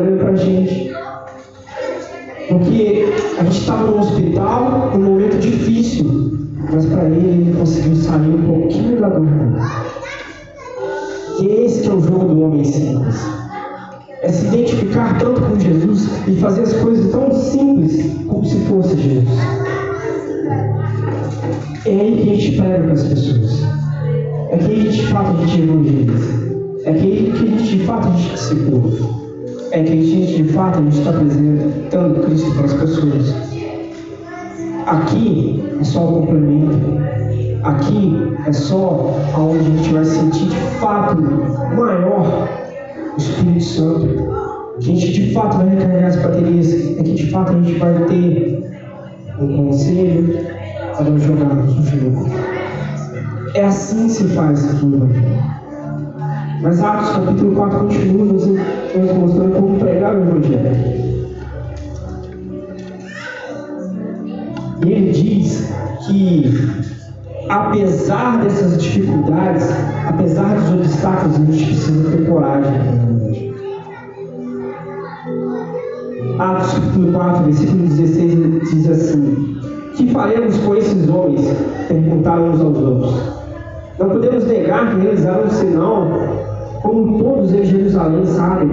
fato 40.85 41.19
maior 41.75 42.47
o 43.15 43.17
Espírito 43.17 43.63
Santo. 43.63 44.35
A 44.77 44.81
gente 44.81 45.13
de 45.13 45.33
fato 45.33 45.57
vai 45.57 45.69
recarregar 45.69 46.09
as 46.09 46.15
baterias. 46.17 46.73
É 46.99 47.03
que 47.03 47.13
de 47.15 47.31
fato 47.31 47.53
a 47.53 47.55
gente 47.55 47.79
vai 47.79 47.93
ter 48.05 48.71
um 49.39 49.57
conselho 49.57 50.37
para 50.95 51.17
jogarmos 51.17 51.75
no 51.75 51.85
jogo. 51.85 52.29
É 53.55 53.65
assim 53.65 54.05
que 54.05 54.11
se 54.11 54.27
faz 54.35 54.75
aqui. 54.75 54.85
Mas 56.61 56.83
Atos 56.83 57.09
capítulo 57.09 57.55
4 57.55 57.79
continua 57.79 58.25
nos, 58.25 58.45
nos 58.45 59.13
mostrando 59.17 59.55
como 59.55 59.79
pregar 59.79 60.15
o 60.15 60.21
Evangelho. 60.21 61.05
E 64.85 64.91
ele 64.91 65.11
diz 65.11 65.73
que, 66.05 66.53
apesar 67.49 68.43
dessas 68.43 68.81
dificuldades, 68.81 69.94
apesar 70.07 70.55
dos 70.55 70.73
obstáculos, 70.73 71.35
a 71.35 71.39
gente 71.39 71.65
precisa 71.65 72.11
ter 72.11 72.27
coragem. 72.27 73.55
Atos 76.39 76.73
capítulo 76.73 77.13
4, 77.13 77.43
versículo 77.45 77.87
16 77.87 78.69
diz 78.69 78.89
assim: 78.89 79.57
Que 79.95 80.11
faremos 80.11 80.57
com 80.59 80.75
esses 80.75 81.09
homens? 81.09 81.41
Perguntaram 81.87 82.49
uns 82.49 82.61
aos 82.61 82.77
outros. 82.77 83.35
Não 83.99 84.09
podemos 84.09 84.45
negar 84.45 84.91
que 84.91 85.01
realizaram 85.01 85.45
um 85.45 85.49
sinal, 85.49 86.07
como 86.81 87.17
todos 87.23 87.53
em 87.53 87.63
Jerusalém 87.63 88.25
sabem. 88.25 88.69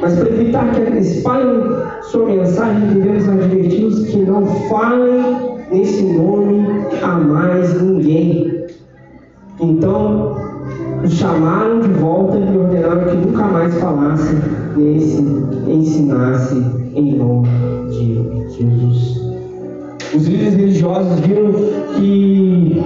Mas 0.00 0.18
para 0.18 0.28
evitar 0.30 0.72
que 0.72 0.80
espalhem 0.98 1.60
sua 2.02 2.26
mensagem, 2.26 2.88
devemos 2.88 3.28
adverti-los 3.28 4.06
que 4.06 4.16
não 4.18 4.44
falem 4.68 5.60
nesse 5.70 6.02
nome 6.02 6.66
a 7.00 7.18
mais 7.18 7.80
ninguém. 7.80 8.66
Então, 9.60 10.41
os 11.04 11.14
chamaram 11.14 11.80
de 11.80 11.88
volta 11.88 12.38
e 12.38 12.56
ordenaram 12.56 13.04
que 13.04 13.16
nunca 13.16 13.44
mais 13.44 13.74
falasse 13.80 14.34
nesse, 14.76 15.20
ensinasse 15.66 16.54
em 16.94 17.14
nome 17.16 17.48
de 17.90 18.56
Jesus. 18.56 19.20
Os 20.14 20.26
líderes 20.26 20.54
religiosos 20.54 21.20
viram 21.20 21.52
que 21.96 22.82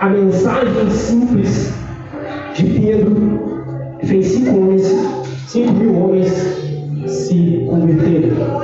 a 0.00 0.08
mensagem 0.08 0.90
simples 0.90 1.72
de 2.54 2.64
Pedro 2.64 3.40
fez 4.04 4.26
cinco 4.26 4.56
homens, 4.56 4.82
cinco 5.46 5.72
mil 5.74 5.94
homens 6.02 6.32
se 7.06 7.66
converteram. 7.68 8.62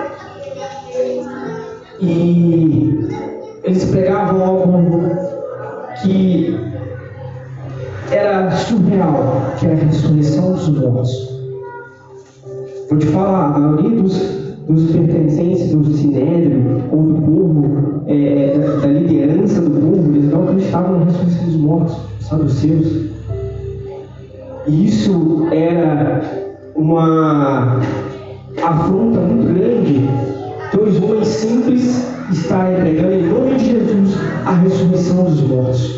E 2.00 3.08
eles 3.64 3.84
pregavam 3.86 4.44
algo 4.44 5.00
que 6.02 6.77
era 8.10 8.50
surreal, 8.50 9.54
que 9.58 9.66
era 9.66 9.74
a 9.74 9.84
ressurreição 9.84 10.52
dos 10.52 10.68
mortos. 10.68 11.38
Vou 12.88 12.98
te 12.98 13.06
falar, 13.06 13.54
a 13.54 13.58
maioria 13.58 14.02
dos, 14.02 14.18
dos 14.68 14.90
pertencentes 14.90 15.74
do 15.74 15.92
Sinédrio, 15.92 16.82
ou 16.90 17.02
do 17.02 17.14
povo, 17.22 18.02
é, 18.06 18.58
da, 18.58 18.76
da, 18.76 18.86
liderança 18.86 19.60
do 19.60 19.70
povo, 19.70 20.14
eles 20.14 20.30
não 20.30 20.44
acreditavam 20.44 21.00
na 21.00 21.04
ressurreição 21.06 21.44
dos 21.44 21.56
mortos, 21.56 21.96
seus. 22.52 23.08
E 24.66 24.86
isso 24.86 25.46
era 25.50 26.22
uma 26.74 27.80
afronta 28.62 29.20
muito 29.20 29.54
grande. 29.54 30.08
Dois 30.72 31.02
homens 31.02 31.28
simples 31.28 32.06
estarem 32.30 32.76
pregando 32.80 33.12
em 33.12 33.26
nome 33.28 33.54
de 33.56 33.64
Jesus 33.66 34.14
a 34.44 34.52
ressurreição 34.52 35.24
dos 35.24 35.40
mortos. 35.42 35.97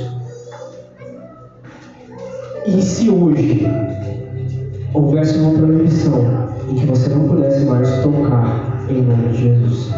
E 2.66 2.82
se 2.82 3.08
hoje 3.08 3.66
houvesse 4.92 5.38
uma 5.38 5.58
proibição 5.58 6.22
em 6.68 6.74
que 6.74 6.84
você 6.84 7.08
não 7.08 7.26
pudesse 7.26 7.64
mais 7.64 7.88
tocar 8.02 8.84
em 8.90 9.00
nome 9.00 9.28
de 9.28 9.44
Jesus? 9.44 9.90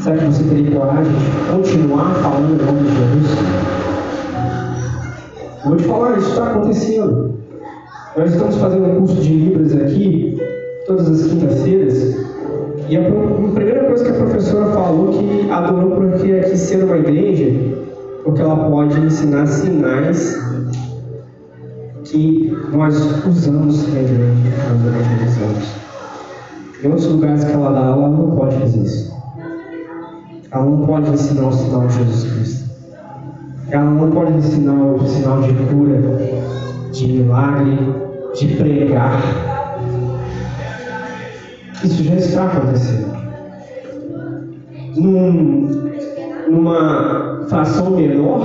Será 0.00 0.18
que 0.18 0.24
você 0.26 0.44
teria 0.44 0.78
coragem 0.78 1.10
de 1.12 1.52
continuar 1.52 2.14
falando 2.16 2.60
em 2.60 2.66
nome 2.66 2.82
de 2.82 2.96
Jesus? 2.96 3.38
Vou 5.64 5.76
te 5.76 5.84
falar, 5.84 6.18
isso 6.18 6.28
está 6.28 6.50
acontecendo. 6.50 7.34
Nós 8.16 8.32
estamos 8.32 8.56
fazendo 8.56 8.84
um 8.84 8.96
curso 8.96 9.22
de 9.22 9.32
Libras 9.32 9.74
aqui, 9.74 10.38
todas 10.86 11.08
as 11.08 11.30
quintas-feiras, 11.30 12.14
e 12.90 12.96
a, 12.96 13.02
primeira 13.54 13.84
coisa 13.84 14.04
que 14.04 14.10
a 14.10 14.14
professora 14.14 14.66
falou 14.72 15.08
que 15.08 15.50
adorou 15.50 15.92
porque 15.92 16.32
aqui 16.32 16.56
ser 16.58 16.84
uma 16.84 16.98
igreja, 16.98 17.58
porque 18.22 18.42
ela 18.42 18.68
pode 18.68 19.00
ensinar 19.00 19.46
sinais 19.46 20.49
que 22.10 22.52
nós 22.72 22.96
usamos 23.24 23.86
igreja, 23.86 24.14
nós 24.14 24.86
evangelizamos. 24.86 25.64
Em 26.82 26.88
outros 26.88 27.06
lugares 27.06 27.44
que 27.44 27.52
ela 27.52 27.70
dá 27.72 27.86
aula, 27.86 28.06
ela 28.06 28.16
não 28.16 28.36
pode 28.36 28.56
fazer 28.56 28.80
isso. 28.80 29.14
Ela 30.50 30.64
não 30.64 30.86
pode 30.86 31.10
ensinar 31.10 31.46
o 31.46 31.52
sinal 31.52 31.86
de 31.86 31.94
Jesus 31.94 32.32
Cristo. 32.32 32.70
Ela 33.70 33.84
não 33.84 34.10
pode 34.10 34.32
ensinar 34.32 34.72
o 34.72 35.06
sinal 35.06 35.42
de 35.42 35.52
cura, 35.52 36.02
de 36.92 37.06
milagre, 37.06 37.78
de 38.34 38.48
pregar. 38.56 39.22
Isso 41.84 42.02
já 42.02 42.14
está 42.16 42.44
acontecendo. 42.46 43.20
Num, 44.96 45.92
numa 46.50 47.46
fração 47.48 47.90
menor, 47.90 48.42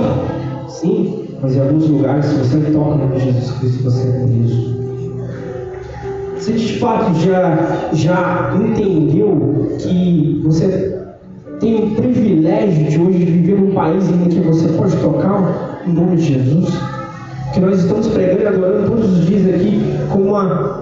sim, 0.68 1.25
mas 1.42 1.56
em 1.56 1.60
alguns 1.60 1.88
lugares, 1.88 2.24
se 2.24 2.34
você 2.36 2.70
toca 2.70 2.96
no 2.96 3.14
de 3.14 3.20
Jesus 3.20 3.50
Cristo, 3.58 3.84
você 3.84 4.08
é 4.08 4.12
preso. 4.12 4.76
Você 6.36 6.52
de 6.52 6.78
fato 6.78 7.14
já, 7.20 7.90
já 7.92 8.54
entendeu 8.54 9.76
que 9.78 10.40
você 10.44 10.96
tem 11.60 11.84
o 11.84 11.90
privilégio 11.94 12.88
de 12.88 13.00
hoje 13.00 13.24
viver 13.24 13.60
num 13.60 13.72
país 13.72 14.08
em 14.08 14.28
que 14.28 14.40
você 14.40 14.68
pode 14.68 14.96
tocar 14.96 15.82
o 15.86 15.92
nome 15.92 16.16
de 16.16 16.34
Jesus? 16.34 16.68
Que 17.52 17.60
nós 17.60 17.80
estamos 17.80 18.08
pregando 18.08 18.42
e 18.42 18.46
adorando 18.46 18.90
todos 18.90 19.18
os 19.18 19.26
dias 19.26 19.54
aqui 19.54 19.80
com 20.12 20.18
uma 20.20 20.80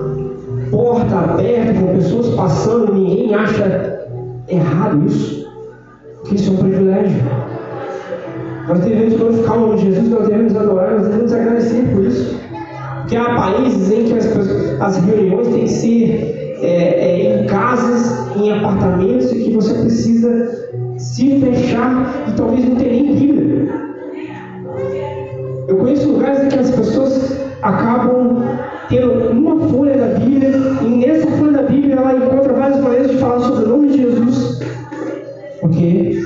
porta 0.71 1.17
aberta, 1.17 1.81
com 1.81 1.97
pessoas 1.97 2.29
passando, 2.35 2.95
ninguém 2.95 3.35
acha 3.35 4.07
errado 4.49 5.07
isso. 5.07 5.49
Porque 6.21 6.37
isso 6.37 6.51
é 6.51 6.53
um 6.53 6.57
privilégio. 6.57 7.23
Nós 8.69 8.81
devemos 8.81 9.15
glorificar 9.15 9.59
o 9.59 9.61
nome 9.61 9.77
de 9.77 9.85
Jesus, 9.87 10.09
nós 10.09 10.29
devemos 10.29 10.57
adorar, 10.57 10.95
nós 10.95 11.09
devemos 11.09 11.33
agradecer 11.33 11.83
por 11.93 12.05
isso. 12.05 12.41
Porque 13.01 13.17
há 13.17 13.35
países 13.35 13.93
em 13.93 14.05
que 14.05 14.13
as, 14.15 14.27
as 14.81 14.97
reuniões 15.05 15.49
têm 15.49 15.65
que 15.65 15.69
ser 15.69 16.57
é, 16.63 16.67
é, 16.67 17.43
em 17.43 17.47
casas, 17.47 18.35
em 18.37 18.51
apartamentos, 18.51 19.31
e 19.33 19.45
que 19.45 19.55
você 19.55 19.75
precisa 19.75 20.65
se 20.97 21.41
fechar 21.41 22.25
e 22.29 22.33
talvez 22.33 22.67
não 22.67 22.77
ter 22.77 22.89
nem 22.89 23.15
Bíblia. 23.15 23.69
Eu 25.69 25.77
conheço 25.77 26.09
lugares 26.11 26.45
em 26.45 26.49
que 26.49 26.59
as 26.59 26.71
pessoas 26.71 27.39
acabam 27.61 28.43
tendo 28.89 29.31
uma 29.31 29.69
folha 29.69 29.97
da 29.97 30.19
Bíblia, 30.19 30.51
e 30.83 30.89
nessa 30.89 31.31
folha 31.33 31.53
da 31.53 31.63
Bíblia 31.65 31.97
ela 31.97 32.17
encontra 32.17 32.53
várias 32.55 32.81
maneiras 32.81 33.11
de 33.11 33.19
falar 33.19 33.41
sobre 33.41 33.65
o 33.65 33.69
nome 33.69 33.89
de 33.89 33.99
Jesus, 33.99 34.61
porque 35.61 36.23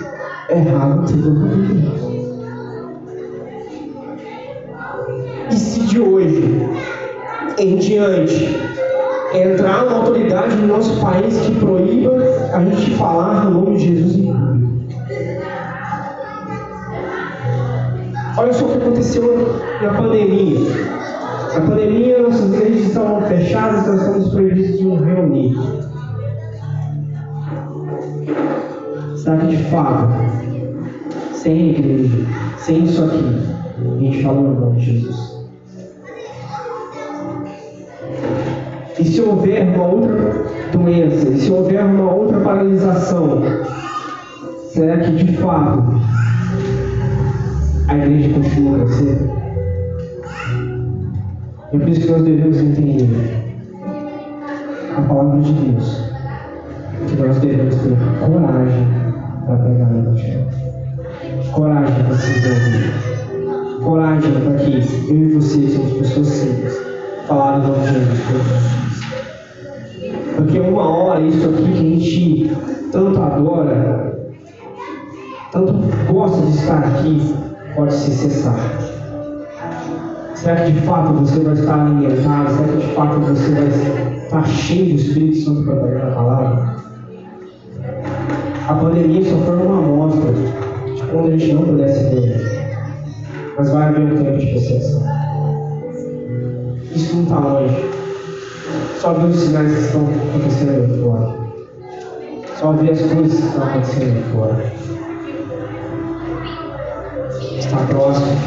é 0.51 0.59
errado 0.59 1.07
ter 1.07 1.29
uma 1.29 1.46
Bíblia. 1.48 2.18
De 5.99 6.03
hoje 6.03 6.45
em 7.59 7.77
diante 7.77 8.57
entrar 9.35 9.85
uma 9.85 9.97
autoridade 9.97 10.55
no 10.55 10.69
nosso 10.69 11.01
país 11.01 11.37
que 11.41 11.55
proíba 11.57 12.15
a 12.55 12.65
gente 12.65 12.93
falar 12.93 13.49
o 13.49 13.51
nome 13.51 13.79
de 13.79 13.97
Jesus 13.97 14.17
em 14.17 14.33
público? 14.33 14.69
Olha 18.37 18.53
só 18.53 18.67
o 18.67 18.69
que 18.69 18.79
aconteceu 18.79 19.61
na 19.83 19.93
pandemia. 19.95 20.61
Na 21.55 21.61
pandemia, 21.63 22.23
nossas 22.23 22.55
igrejas 22.55 22.87
estavam 22.87 23.23
fechadas, 23.23 23.87
nós 23.89 24.01
estamos 24.01 24.29
proibidos 24.29 24.79
de 24.79 24.85
nos 24.85 25.01
reunir. 25.01 25.57
Será 29.17 29.37
de 29.37 29.57
fato, 29.65 30.09
sem 31.33 31.71
igreja, 31.71 32.25
sem 32.59 32.85
isso 32.85 33.03
aqui, 33.03 33.25
a 33.85 34.01
gente 34.01 34.23
fala 34.23 34.39
o 34.39 34.61
nome 34.61 34.81
de 34.81 35.01
Jesus? 35.01 35.38
E 39.01 39.05
se 39.05 39.21
houver 39.21 39.63
uma 39.77 39.87
outra 39.87 40.45
doença, 40.73 41.29
e 41.29 41.39
se 41.39 41.53
houver 41.53 41.85
uma 41.85 42.13
outra 42.13 42.41
paralisação, 42.41 43.43
será 44.73 44.99
que 44.99 45.13
de 45.13 45.37
fato 45.37 45.85
a 47.87 47.97
igreja 47.97 48.35
continua 48.35 48.79
crescendo? 48.81 49.39
É 51.73 51.79
por 51.79 51.89
isso 51.89 52.01
que 52.01 52.11
nós 52.11 52.23
devemos 52.23 52.57
entender 52.59 53.45
a 54.97 55.03
palavra 55.03 55.41
de 55.43 55.53
Deus, 55.53 56.03
que 57.07 57.23
nós 57.23 57.39
devemos 57.39 57.75
ter 57.77 57.97
coragem 58.27 58.87
para 59.47 59.57
pregar 59.59 59.93
o 59.93 59.99
Evangelho, 59.99 60.47
coragem 61.53 62.05
para 62.05 62.15
se 62.17 62.31
envolver, 62.39 63.81
coragem 63.85 64.33
para 64.33 64.55
que 64.55 64.73
eu 65.09 65.17
e 65.17 65.33
você 65.35 65.69
somos 65.69 65.93
pessoas 65.93 66.27
simples, 66.27 66.83
falar 67.29 67.61
o 67.61 67.69
nome 67.69 67.85
de 67.85 68.88
Porque 70.38 70.61
uma 70.61 70.88
hora 70.88 71.20
isso 71.20 71.48
aqui 71.48 71.64
que 71.64 71.72
a 71.72 71.74
gente 71.74 72.57
tanto 72.92 73.20
adora, 73.20 74.31
tanto 75.51 75.72
gosta 76.09 76.46
de 76.46 76.53
estar 76.53 76.79
aqui, 76.79 77.35
pode 77.74 77.92
se 77.92 78.12
cessar. 78.12 78.57
Será 80.37 80.55
que 80.64 80.70
de 80.70 80.81
fato 80.83 81.12
você 81.14 81.40
vai 81.40 81.55
estar 81.55 81.74
alimentado? 81.74 82.51
Será 82.53 82.68
que 82.68 82.87
de 82.87 82.94
fato 82.94 83.18
você 83.18 83.51
vai 83.51 83.66
estar 84.16 84.46
cheio 84.46 84.94
do 84.94 85.01
Espírito 85.01 85.38
Santo 85.38 85.64
para 85.64 85.74
pregar 85.74 86.09
a 86.09 86.14
palavra? 86.14 86.77
A 88.68 88.74
pandemia 88.74 89.24
só 89.24 89.38
foi 89.38 89.57
uma 89.57 89.79
amostra 89.81 90.33
de 90.33 91.03
quando 91.11 91.27
a 91.27 91.37
gente 91.37 91.53
não 91.53 91.62
pudesse 91.64 92.14
ver. 92.14 92.79
Mas 93.59 93.70
vai 93.72 93.88
haver 93.88 94.05
um 94.05 94.22
tempo 94.22 94.38
de 94.38 94.46
percepção. 94.46 95.03
Isso 96.94 97.16
não 97.16 97.22
está 97.24 97.38
longe. 97.40 97.98
Só 99.01 99.13
ver 99.15 99.31
os 99.31 99.41
sinais 99.41 99.73
que 99.73 99.81
estão 99.81 100.07
acontecendo 100.07 100.71
aí 100.71 101.03
fora. 101.03 101.35
Só 102.59 102.73
ver 102.73 102.91
as 102.91 103.01
coisas 103.01 103.41
que 103.41 103.47
estão 103.47 103.63
acontecendo 103.65 104.17
aí 104.17 104.25
fora. 104.33 104.73
Está 107.59 107.77
próximo. 107.89 108.39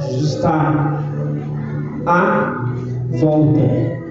Jesus 0.00 0.34
está 0.34 1.02
à 2.06 2.64
volta. 3.20 3.60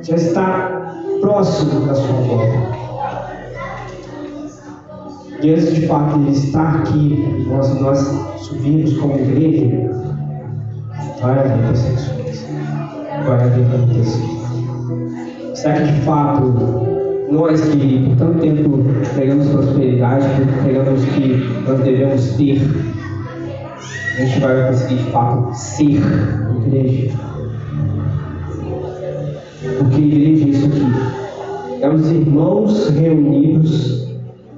Já 0.04 0.16
está 0.16 0.86
próximo 1.22 1.86
da 1.86 1.96
sua 1.96 2.16
volta. 2.22 2.76
E 5.42 5.50
antes 5.52 5.76
de 5.76 5.88
fato 5.88 6.18
ele 6.20 6.32
estar 6.32 6.76
aqui, 6.76 7.46
nós, 7.48 7.80
nós 7.80 8.00
subimos 8.38 8.98
como 8.98 9.16
igreja, 9.16 9.92
vai 11.22 11.40
haver 11.40 11.68
perseguições, 11.68 12.46
vai 13.26 13.44
haver 13.44 13.66
acontecimentos. 13.76 14.35
Será 15.66 15.78
que 15.78 15.94
de 15.94 16.02
fato 16.02 16.54
nós 17.32 17.60
que 17.60 18.06
por 18.06 18.16
tanto 18.18 18.40
tempo 18.40 18.86
pegamos 19.16 19.48
prosperidade, 19.48 20.28
pegamos 20.64 21.04
que 21.06 21.44
nós 21.68 21.80
devemos 21.80 22.34
ter, 22.36 22.62
a 24.16 24.22
gente 24.22 24.40
vai 24.42 24.68
conseguir 24.68 24.96
de 24.98 25.12
fato 25.12 25.54
ser 25.56 26.02
igreja? 26.68 27.18
Porque 29.80 30.02
igreja 30.02 30.46
é 30.46 30.50
isso 30.50 30.68
aqui. 30.68 31.82
É 31.82 31.90
os 31.90 32.12
irmãos 32.12 32.90
reunidos 32.90 34.08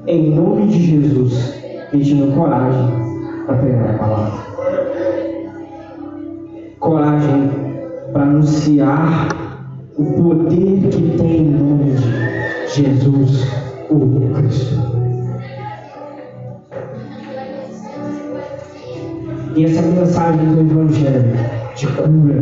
em 0.08 0.36
nome 0.36 0.68
de 0.68 0.88
Jesus, 0.88 1.54
pedindo 1.90 2.36
coragem 2.36 2.92
para 3.46 3.56
pregar 3.56 3.92
a 3.92 3.98
palavra. 3.98 4.40
Coragem 6.82 7.50
para 8.12 8.24
anunciar 8.24 9.47
o 9.98 10.06
poder 10.06 10.90
que 10.90 11.18
tem 11.18 11.38
em 11.38 11.50
nome 11.50 11.96
de 11.96 12.84
Jesus, 12.84 13.48
o 13.90 14.32
Cristo. 14.36 14.76
E 19.56 19.66
essa 19.66 19.82
mensagem 19.82 20.54
do 20.54 20.62
Evangelho 20.62 21.34
de 21.76 21.88
cura, 21.88 22.40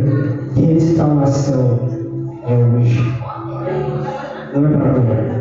restauração, 0.54 1.78
é 2.46 2.54
hoje. 2.54 3.00
Não 4.54 4.66
é 4.66 4.76
para 4.76 4.90
amanhã. 4.90 5.36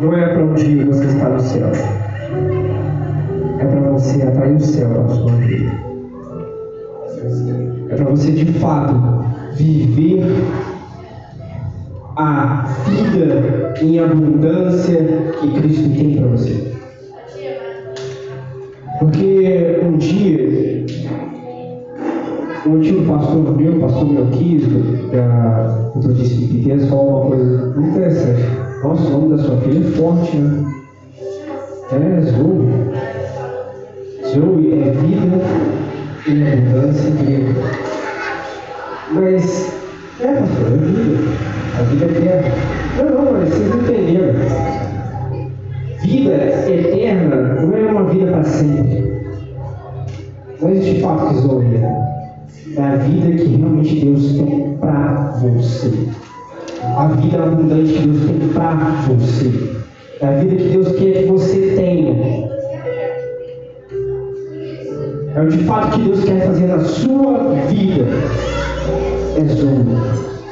Não 0.00 0.12
é 0.12 0.28
para 0.28 0.44
um 0.44 0.54
dia 0.54 0.84
você 0.84 1.06
estar 1.06 1.30
no 1.30 1.40
céu. 1.40 1.68
É 3.58 3.64
para 3.64 3.80
você 3.92 4.22
atrair 4.22 4.56
o 4.56 4.60
céu 4.60 4.90
para 4.90 5.04
a 5.04 5.08
sua 5.08 5.32
vida. 5.32 5.72
É 7.88 7.94
para 7.94 8.04
você 8.04 8.32
de 8.32 8.52
fato 8.58 8.94
viver 9.54 10.22
a 12.16 12.64
vida 12.86 13.74
em 13.80 13.98
abundância 13.98 15.32
que 15.40 15.50
Cristo 15.52 15.88
tem 15.96 16.16
para 16.16 16.26
você. 16.28 16.72
Porque 18.98 19.80
um 19.82 19.96
dia, 19.96 20.86
um 22.66 22.74
antigo 22.74 23.04
pastor 23.06 23.56
meu, 23.56 23.80
pastor 23.80 24.08
Melquisto, 24.12 25.10
da 25.10 25.92
Metodista 25.94 26.34
de 26.34 26.46
Piquetas, 26.48 26.88
falou 26.88 27.22
uma 27.22 27.30
coisa 27.30 27.80
interessante. 27.80 28.65
Nossa, 28.82 29.04
o 29.04 29.10
nome 29.10 29.36
da 29.36 29.42
sua 29.42 29.56
filha 29.58 29.86
é 29.86 29.90
forte, 29.92 30.36
né? 30.36 30.72
É 31.92 32.20
Zoe. 32.22 32.68
Zoe 34.32 34.82
é 34.82 34.90
vida 34.92 35.40
em 36.28 36.46
abundância 36.46 37.08
em 37.08 37.16
grego. 37.24 37.54
Mas, 39.12 39.72
é, 40.20 40.26
pastor, 40.26 40.66
é 40.66 40.76
vida. 40.76 41.16
A 41.78 41.82
vida 41.82 42.04
é 42.04 42.08
eterna. 42.08 42.50
Não, 42.98 43.24
não, 43.24 43.32
mas 43.32 43.48
vocês 43.48 43.74
entenderam. 43.74 44.34
Vida 46.02 46.34
eterna 46.68 47.36
não 47.36 47.76
é 47.76 47.78
uma 47.90 48.04
vida 48.04 48.30
para 48.30 48.44
sempre. 48.44 49.16
Não 50.60 50.70
existe 50.70 51.00
que 51.00 51.34
Zoe 51.36 51.76
é 52.76 52.82
a 52.82 52.96
vida 52.96 53.42
que 53.42 53.56
realmente 53.56 54.04
Deus 54.04 54.32
tem 54.34 54.76
para 54.78 55.32
você. 55.40 55.92
A 56.96 57.08
vida 57.08 57.42
abundante 57.42 57.92
que 57.92 58.08
Deus 58.08 58.24
tem 58.24 58.48
para 58.54 58.74
você. 59.06 59.76
É 60.18 60.26
a 60.26 60.32
vida 60.40 60.56
que 60.56 60.68
Deus 60.70 60.92
quer 60.92 61.12
que 61.12 61.26
você 61.26 61.74
tenha. 61.76 62.48
É 65.34 65.40
o 65.42 65.46
de 65.46 65.58
fato 65.64 65.98
que 65.98 66.04
Deus 66.04 66.24
quer 66.24 66.46
fazer 66.46 66.66
na 66.68 66.78
sua 66.80 67.52
vida. 67.68 68.06
É 69.36 69.44
zona. 69.44 70.00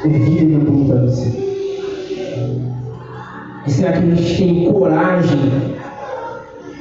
É 0.05 0.09
vida 0.09 0.43
em 0.43 0.57
abundância. 0.57 1.33
E 3.67 3.71
será 3.71 3.93
que 3.93 3.99
a 3.99 4.15
gente 4.15 4.37
tem 4.37 4.71
coragem 4.71 5.41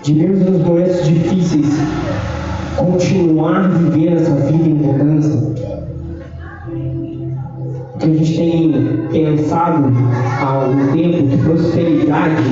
de, 0.04 0.14
mesmo 0.14 0.52
nos 0.52 0.62
momentos 0.62 1.06
difíceis, 1.06 1.80
continuar 2.76 3.70
vivendo 3.70 4.18
essa 4.18 4.36
vida 4.36 4.68
em 4.68 4.90
abundância? 4.90 5.54
Porque 7.94 8.06
a 8.06 8.14
gente 8.14 8.36
tem 8.36 8.83
pensado 9.54 9.94
há 10.42 10.92
tempo 10.94 11.30
que 11.30 11.38
prosperidade 11.38 12.44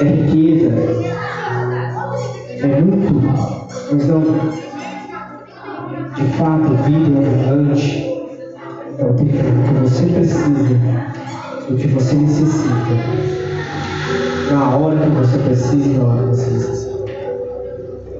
é 0.00 0.04
riqueza, 0.04 0.72
é 2.62 2.82
muito, 2.82 3.14
mas 3.92 4.08
não. 4.08 4.60
De 6.16 6.24
fato, 6.36 6.74
vida 6.84 7.18
abundante 7.18 8.10
é 8.98 9.04
o 9.04 9.14
que 9.14 9.24
você 9.82 10.06
precisa, 10.06 10.76
o 11.70 11.76
que 11.76 11.86
você 11.86 12.14
necessita, 12.16 12.74
na 14.50 14.76
hora 14.76 14.98
que 14.98 15.10
você 15.10 15.38
precisa 15.38 15.98
na 15.98 16.04
hora 16.04 16.22
que 16.22 16.36
você 16.36 16.50
necessita. 16.50 16.90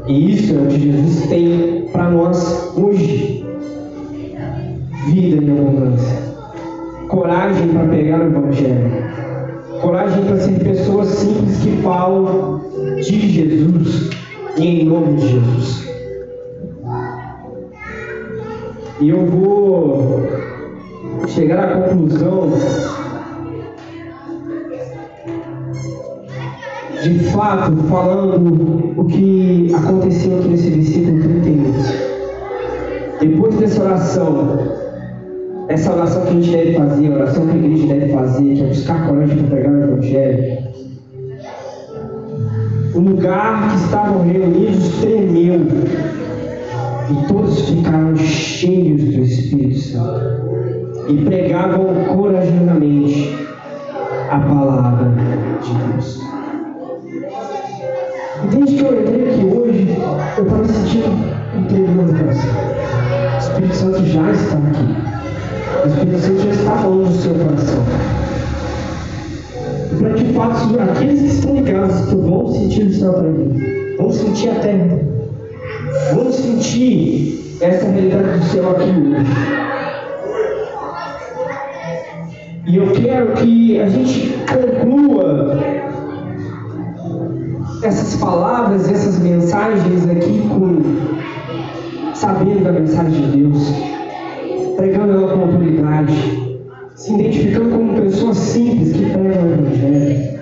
E 0.07 0.35
isso 0.35 0.55
é 0.55 0.59
o 0.59 0.66
que 0.66 0.81
Jesus 0.81 1.26
tem 1.29 1.88
para 1.92 2.11
nós 2.11 2.72
hoje. 2.76 3.44
Vida 5.07 5.42
em 5.42 5.50
abundância. 5.50 6.30
Coragem 7.11 7.68
para 7.70 7.88
pegar 7.88 8.20
o 8.20 8.27
Evangelho. 8.27 9.05
Coragem 9.83 10.25
para 10.25 10.37
ser 10.37 10.61
pessoas 10.61 11.09
simples 11.09 11.59
que 11.59 11.83
falam 11.83 12.61
de 12.94 13.29
Jesus 13.29 14.11
e 14.57 14.83
em 14.83 14.85
nome 14.85 15.16
de 15.16 15.29
Jesus. 15.29 15.90
E 19.01 19.09
eu 19.09 19.27
vou 19.27 20.20
chegar 21.27 21.64
à 21.64 21.81
conclusão 21.81 22.53
de 27.03 27.18
fato 27.31 27.77
falando 27.88 29.01
o 29.01 29.05
que 29.07 29.75
aconteceu 29.75 30.38
aqui 30.38 30.49
nesse 30.49 30.70
versículo 30.70 31.23
31. 31.23 31.73
Depois 33.18 33.57
dessa 33.57 33.83
oração, 33.83 34.80
essa 35.70 35.94
oração 35.94 36.22
que 36.22 36.30
a 36.30 36.33
gente 36.33 36.50
deve 36.50 36.74
fazer, 36.74 37.06
a 37.06 37.14
oração 37.14 37.46
que 37.46 37.52
a 37.52 37.56
igreja 37.56 37.87
deve 37.87 38.12
fazer, 38.12 38.54
que 38.54 38.61
é 38.61 38.66
buscar 38.66 39.06
coragem 39.06 39.37
para 39.38 39.46
pregar 39.46 39.72
o 39.72 39.83
Evangelho, 39.85 40.59
o 42.92 42.98
lugar 42.98 43.70
que 43.70 43.76
estavam 43.76 44.22
reunidos 44.24 44.88
tremeu 45.00 45.61
e 47.09 47.28
todos 47.28 47.68
ficaram 47.68 48.16
cheios 48.16 49.00
do 49.00 49.22
Espírito 49.22 49.78
Santo 49.78 50.20
e 51.09 51.24
pregavam 51.24 51.87
corajosamente 52.16 53.38
a 54.28 54.40
palavra 54.40 55.09
de 55.62 55.92
Deus. 55.92 56.20
Desde 58.50 58.74
que 58.74 58.85
eu 58.85 59.00
entrei 59.02 59.28
aqui 59.28 59.44
hoje, 59.44 59.96
eu 60.37 60.44
estava 60.44 60.64
sentindo 60.64 61.11
um 61.56 61.64
tremor 61.64 62.06
no 62.06 62.18
coração. 62.18 62.50
O 63.35 63.38
Espírito 63.38 63.74
Santo 63.76 64.04
já 64.06 64.30
está 64.33 64.59
aqui. 64.59 65.10
O 65.83 65.88
Espírito 65.88 66.19
Santo 66.19 66.43
já 66.43 66.51
está 66.51 66.77
falando 66.77 67.07
no 67.07 67.12
seu 67.12 67.35
coração. 67.35 67.83
Para 69.99 70.11
de 70.11 70.33
fato, 70.35 70.90
aqueles 70.93 71.21
que 71.21 71.27
estão 71.29 71.55
ligados 71.55 72.07
que 72.07 72.14
vão 72.16 72.53
sentir 72.53 72.83
o 72.83 72.93
céu 72.93 73.12
para 73.14 73.23
mim, 73.23 73.97
vão 73.97 74.12
sentir 74.12 74.51
a 74.51 74.55
terra, 74.57 74.99
vão 76.12 76.31
sentir 76.31 77.57
essa 77.62 77.88
realidade 77.88 78.40
do 78.40 78.45
céu 78.45 78.71
aqui 78.73 78.90
hoje. 78.90 79.27
E 82.66 82.77
eu 82.77 82.93
quero 82.93 83.33
que 83.33 83.81
a 83.81 83.88
gente 83.88 84.38
conclua 84.53 85.59
essas 87.83 88.16
palavras, 88.16 88.87
essas 88.90 89.19
mensagens 89.19 90.09
aqui 90.11 90.43
com 90.47 90.83
sabendo 92.14 92.64
da 92.64 92.73
mensagem 92.73 93.12
de 93.12 93.38
Deus, 93.38 93.99
pregando 94.81 95.12
ela 95.12 95.35
com 95.35 95.40
autoridade, 95.43 96.59
se 96.95 97.12
identificando 97.12 97.69
como 97.69 98.01
pessoas 98.01 98.37
simples 98.38 98.93
que 98.95 99.11
pregam 99.11 99.43
o 99.43 99.53
Evangelho. 99.53 100.40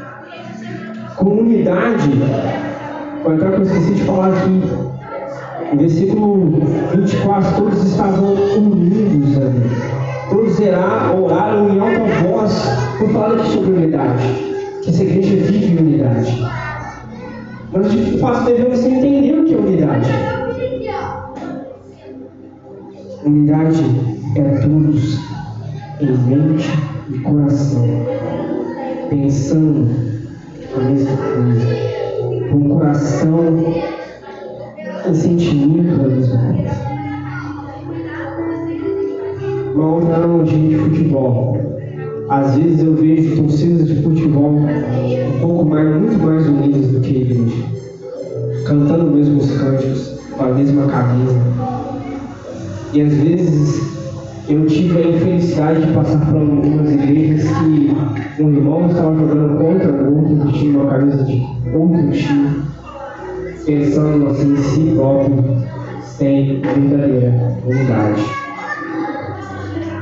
Comunidade, 1.16 2.10
foi 3.24 3.34
até 3.34 3.50
que 3.50 3.56
eu 3.56 3.62
esqueci 3.62 3.94
de 3.94 4.02
falar 4.04 4.28
aqui, 4.28 4.62
no 5.72 5.80
versículo 5.80 6.60
24, 6.94 7.56
todos 7.56 7.84
estavam 7.84 8.34
unidos 8.34 9.36
ali. 9.38 9.98
Todos 10.30 10.60
oraram 10.60 11.70
em 11.70 11.80
alta 11.80 12.04
voz 12.22 12.68
por 12.96 13.08
falar 13.08 13.44
sobre 13.44 13.72
unidade. 13.72 14.22
Que 14.82 14.90
essa 14.90 15.02
igreja 15.02 15.36
vive 15.36 15.66
em 15.66 15.78
unidade. 15.78 16.48
Mas 17.72 17.90
de 17.90 18.18
fato 18.18 18.44
devemos 18.44 18.84
entender 18.84 19.40
o 19.40 19.44
que 19.44 19.54
é 19.54 19.56
unidade. 19.56 20.10
Unidade 23.24 24.17
é 24.36 24.42
todos 24.60 25.18
em 26.00 26.12
mente 26.26 26.68
e 27.10 27.18
coração, 27.20 27.86
pensando 29.08 29.88
a 30.76 30.80
mesma 30.80 31.16
coisa, 31.16 32.50
com 32.50 32.56
o 32.56 32.68
coração 32.68 33.64
em 35.08 35.14
sentimento 35.14 36.04
a 36.04 36.08
mesma 36.08 36.38
coisa. 36.38 36.88
Uma 39.74 39.94
outra 39.94 40.14
analogia 40.16 40.68
de 40.68 40.76
futebol. 40.76 41.56
Às 42.28 42.56
vezes 42.56 42.84
eu 42.84 42.94
vejo 42.94 43.36
torcidas 43.42 43.88
de 43.88 44.02
futebol 44.02 44.50
um 44.50 45.40
pouco 45.40 45.64
mais, 45.64 45.88
muito 45.88 46.18
mais 46.18 46.46
unidas 46.46 46.88
do 46.88 47.00
que 47.00 47.16
a 47.16 47.20
igreja, 47.20 47.64
cantando 48.66 49.06
os 49.06 49.14
mesmos 49.14 49.50
cânticos, 49.58 50.20
com 50.36 50.44
a 50.44 50.48
mesma 50.48 50.86
camisa. 50.86 51.38
E 52.92 53.00
às 53.00 53.12
vezes 53.14 53.97
eu 54.48 54.66
tive 54.66 54.98
a 54.98 55.08
infelicidade 55.08 55.84
de 55.84 55.92
passar 55.92 56.24
por 56.24 56.36
algumas 56.36 56.90
igrejas 56.90 57.46
que 57.48 58.42
um 58.42 58.54
irmão 58.54 58.88
estava 58.88 59.14
jogando 59.14 59.58
contra 59.58 59.92
o 59.92 60.16
outro 60.16 60.52
tinha 60.52 60.78
uma 60.78 60.90
camisa 60.90 61.24
de 61.24 61.46
outro 61.74 62.10
time, 62.12 62.62
pensando 63.66 64.26
assim 64.28 64.52
em 64.52 64.56
si 64.56 64.92
próprio, 64.94 65.44
sem 66.02 66.60
verdadeira 66.62 67.58
unidade. 67.66 68.24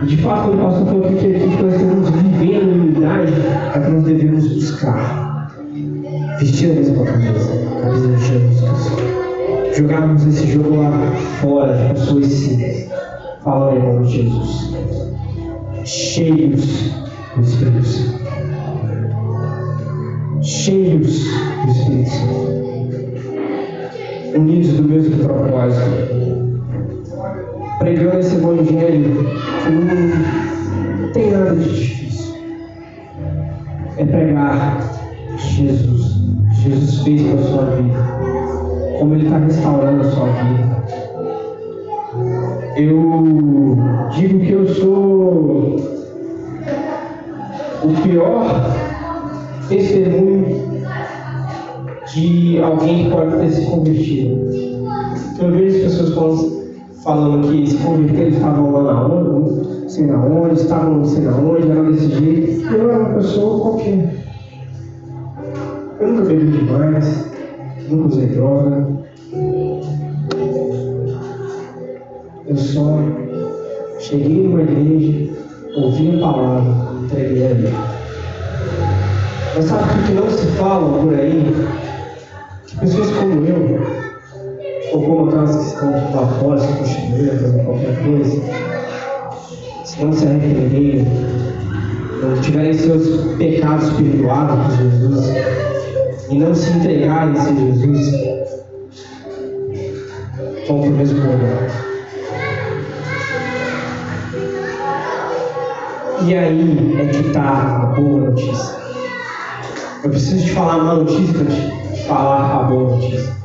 E 0.03 0.07
de 0.07 0.17
fato, 0.19 0.51
o 0.51 0.57
pastor 0.59 0.87
falou 0.87 1.03
que 1.03 1.35
aqui 1.35 1.63
nós 1.63 1.73
devemos 1.73 2.11
viver 2.11 2.63
em 2.63 2.81
unidade 2.81 3.33
é 3.75 3.79
que 3.81 3.91
nós 3.91 4.05
devemos 4.05 4.47
buscar. 4.55 5.51
Vestir 6.39 6.71
a 6.71 6.75
mesma 6.75 7.05
camisa, 7.05 7.53
a 7.79 7.81
camisa 7.81 8.09
de 8.09 8.25
Jesus. 8.27 9.77
Jogarmos 9.77 10.27
esse 10.27 10.47
jogo 10.53 10.77
lá 10.77 10.93
fora 11.41 11.77
de 11.77 11.95
pessoas 11.95 12.27
simples, 12.27 12.89
de 14.03 14.11
Jesus. 14.11 14.77
Cheios 15.85 16.93
do 17.37 17.43
Espírito 17.43 17.87
Santo. 17.87 18.21
Cheios 20.43 21.25
do 21.65 21.71
Espírito 21.71 22.11
Santo. 22.11 22.47
Unidos 24.35 24.73
do 24.73 24.83
mesmo 24.83 25.25
propósito 25.25 26.17
pregando 27.79 28.19
esse 28.19 28.35
evangelho 28.35 29.27
que 29.63 29.71
não 29.71 31.13
tem 31.13 31.31
nada 31.31 31.55
de 31.55 31.69
difícil. 31.69 32.35
É 33.97 34.05
pregar 34.05 34.81
Jesus. 35.37 36.17
Jesus 36.51 37.03
fez 37.05 37.23
para 37.23 37.41
a 37.41 37.45
sua 37.45 37.65
vida. 37.77 37.99
Como 38.99 39.15
Ele 39.15 39.27
está 39.27 39.39
restaurando 39.39 40.01
a 40.01 40.11
sua 40.11 40.27
vida. 40.27 40.66
Eu 42.77 43.79
digo 44.11 44.41
que 44.41 44.51
eu 44.53 44.69
sou 44.69 45.77
o 47.83 48.03
pior 48.03 48.77
testemunho 49.67 50.47
de 52.13 52.61
alguém 52.61 53.05
que 53.05 53.11
pode 53.11 53.37
ter 53.39 53.51
se 53.51 53.65
convertido. 53.71 54.51
Eu 55.41 55.51
vejo 55.53 55.87
as 55.87 55.95
pessoas 55.95 56.57
falando 57.03 57.51
que 57.51 57.67
se 57.67 57.79
converteram, 57.79 58.29
estavam 58.29 58.73
lá 58.73 58.83
na 58.83 59.07
onde, 59.07 59.91
sei 59.91 60.07
na 60.07 60.23
onde, 60.23 60.61
estavam 60.61 60.99
não 60.99 61.05
sei 61.07 61.25
na 61.25 61.35
onde, 61.35 61.71
era 61.71 61.83
desse 61.83 62.11
jeito. 62.11 62.75
Eu 62.75 62.91
era 62.91 62.99
uma 62.99 63.15
pessoa 63.15 63.61
qualquer. 63.63 64.15
Eu 65.99 66.09
nunca 66.09 66.25
bebi 66.25 66.59
demais, 66.59 67.33
nunca 67.89 68.09
usei 68.09 68.27
droga. 68.27 69.06
Eu 72.49 72.57
só 72.57 72.99
cheguei 73.99 74.47
numa 74.47 74.63
igreja, 74.63 75.33
ouvi 75.75 76.17
a 76.17 76.21
palavra, 76.21 77.03
entreguei 77.03 77.51
a 77.51 77.55
Deus. 77.55 77.75
Mas 79.57 79.65
sabe 79.65 79.83
o 79.83 80.07
que 80.07 80.13
não 80.13 80.31
se 80.31 80.47
fala 80.53 81.03
por 81.03 81.13
aí? 81.15 81.67
Que 82.67 82.77
pessoas 82.79 83.11
como 83.17 83.45
eu, 83.45 83.81
ou 84.93 85.03
como 85.03 85.29
aquelas 85.29 85.57
que 85.57 85.65
estão 85.65 85.91
lá 85.91 86.27
fora, 86.39 86.59
se 86.61 86.73
cochileiras 86.75 87.55
ou 87.55 87.65
qualquer 87.65 88.05
coisa, 88.05 88.43
se 89.85 90.05
não 90.05 90.13
se 90.13 90.27
arrependerem, 90.27 91.07
não 92.23 92.41
tiverem 92.43 92.75
seus 92.75 93.35
pecados 93.35 93.91
perdoados 93.91 94.67
por 94.67 94.77
Jesus 94.77 95.33
e 96.31 96.39
não 96.39 96.55
se 96.55 96.71
entregarem 96.71 97.35
a 97.37 97.45
Jesus, 97.45 98.11
vão 100.69 100.81
para 100.81 100.91
o 100.91 100.93
mesmo 100.93 101.19
lugar. 101.19 101.86
E 106.25 106.35
aí 106.35 106.97
é 107.01 107.07
que 107.07 107.29
está 107.29 107.83
a 107.83 107.87
boa 107.95 108.31
notícia. 108.31 108.77
Eu 110.03 110.11
preciso 110.11 110.45
te 110.45 110.53
falar 110.53 110.77
uma 110.77 110.95
notícia 110.95 111.35
para 111.35 111.45
te 111.45 112.07
falar 112.07 112.61
a 112.61 112.63
boa 112.65 112.97
notícia 112.97 113.37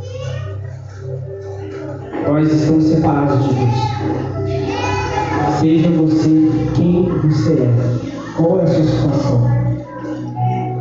nós 2.31 2.49
estamos 2.49 2.85
separados 2.85 3.43
de 3.43 3.53
Deus. 3.55 3.75
Seja 5.59 5.89
você 5.89 6.49
quem 6.75 7.09
você 7.23 7.53
é, 7.53 7.69
qual 8.37 8.61
é 8.61 8.63
a 8.63 8.67
sua 8.67 8.83
situação. 8.83 9.51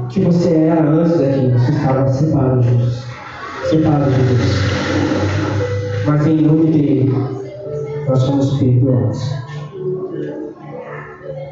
O 0.05 0.09
que 0.09 0.21
você 0.21 0.55
era 0.55 0.89
antes 0.89 1.19
daqui, 1.19 1.53
você 1.53 1.73
estava 1.73 2.09
separado 2.09 2.61
de 2.63 2.71
Deus. 2.71 3.05
Separado 3.69 4.11
de 4.11 4.23
Deus. 4.23 4.51
Mas 6.07 6.27
em 6.27 6.43
nome 6.43 6.71
dele, 6.71 7.15
nós 8.09 8.19
somos 8.21 8.57
perdoados. 8.59 9.50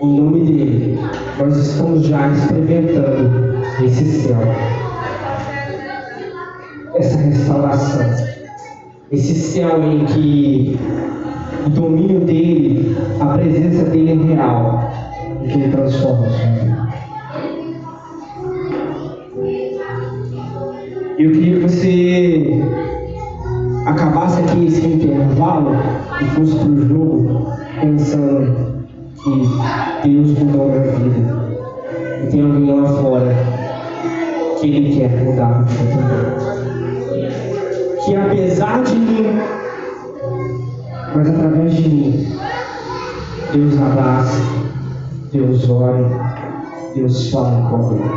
Em 0.01 0.21
nome 0.21 0.45
dele, 0.45 0.97
nós 1.41 1.57
estamos 1.57 2.07
já 2.07 2.29
experimentando 2.29 3.59
esse 3.85 4.05
céu, 4.05 4.39
essa 6.95 7.19
restauração. 7.19 8.07
Esse 9.11 9.35
céu 9.35 9.83
em 9.83 10.05
que 10.05 10.79
o 11.67 11.71
domínio 11.71 12.21
dele, 12.21 12.97
a 13.19 13.27
presença 13.27 13.91
dele 13.91 14.13
é 14.13 14.35
real. 14.35 14.89
E 15.43 15.49
que 15.49 15.59
ele 15.59 15.73
transforma 15.73 16.27
a 16.27 16.31
sua 16.31 16.47
vida. 16.47 16.89
Eu 21.19 21.33
queria 21.33 21.57
que 21.57 21.63
você 21.63 22.63
acabasse 23.85 24.41
aqui 24.43 24.67
esse 24.67 24.87
intervalo 24.87 25.73
e 26.21 26.25
fosse 26.27 26.55
para 26.55 26.69
o 26.69 26.89
jogo 26.89 27.53
pensando 27.81 28.68
que 30.03 30.09
Deus 30.09 30.39
mudou 30.39 30.69
minha 30.69 30.83
vida. 30.83 31.23
E 32.23 32.27
tem 32.31 32.43
alguém 32.43 32.81
lá 32.81 32.89
fora 32.89 33.35
que 34.61 34.67
Ele 34.67 34.99
quer 34.99 35.25
mudar 35.25 35.63
vida 35.63 36.59
que 38.09 38.17
apesar 38.17 38.83
de 38.85 38.95
mim, 38.97 39.39
mas 41.15 41.29
através 41.29 41.75
de 41.75 41.89
mim, 41.91 42.39
Deus 43.53 43.79
abraça, 43.79 44.41
Deus 45.31 45.69
ora, 45.69 46.09
Deus 46.95 47.31
fala 47.31 47.69
com 47.69 47.97
ele. 47.97 48.11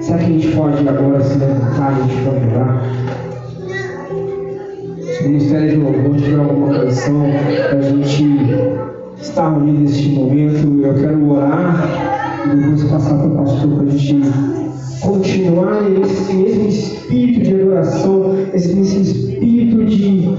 Será 0.00 0.18
que 0.18 0.24
a 0.24 0.28
gente 0.28 0.56
pode 0.56 0.88
agora 0.88 1.20
se 1.20 1.36
levantar, 1.36 1.88
a 1.88 1.94
gente 1.94 2.24
pode 2.24 2.46
orar? 2.54 2.99
Ministério 5.22 5.70
de 5.70 5.76
Louvor 5.76 6.16
tiver 6.16 6.38
alguma 6.38 6.78
canção 6.80 7.26
para 7.68 7.78
a 7.78 7.82
gente 7.82 8.24
estar 9.20 9.48
unido 9.50 9.80
neste 9.80 10.08
momento, 10.08 10.86
eu 10.86 10.94
quero 10.94 11.30
orar 11.30 12.42
e 12.46 12.56
depois 12.56 12.84
passar 12.84 13.18
para 13.18 13.26
o 13.26 13.36
pastor 13.36 13.70
para 13.70 13.86
a 13.86 13.90
gente 13.90 14.30
continuar 15.00 15.82
nesse 15.82 16.32
mesmo 16.32 16.68
espírito 16.68 17.40
de 17.40 17.60
adoração, 17.60 18.36
esse 18.54 18.74
mesmo 18.74 19.00
espírito 19.02 19.84
de 19.84 20.30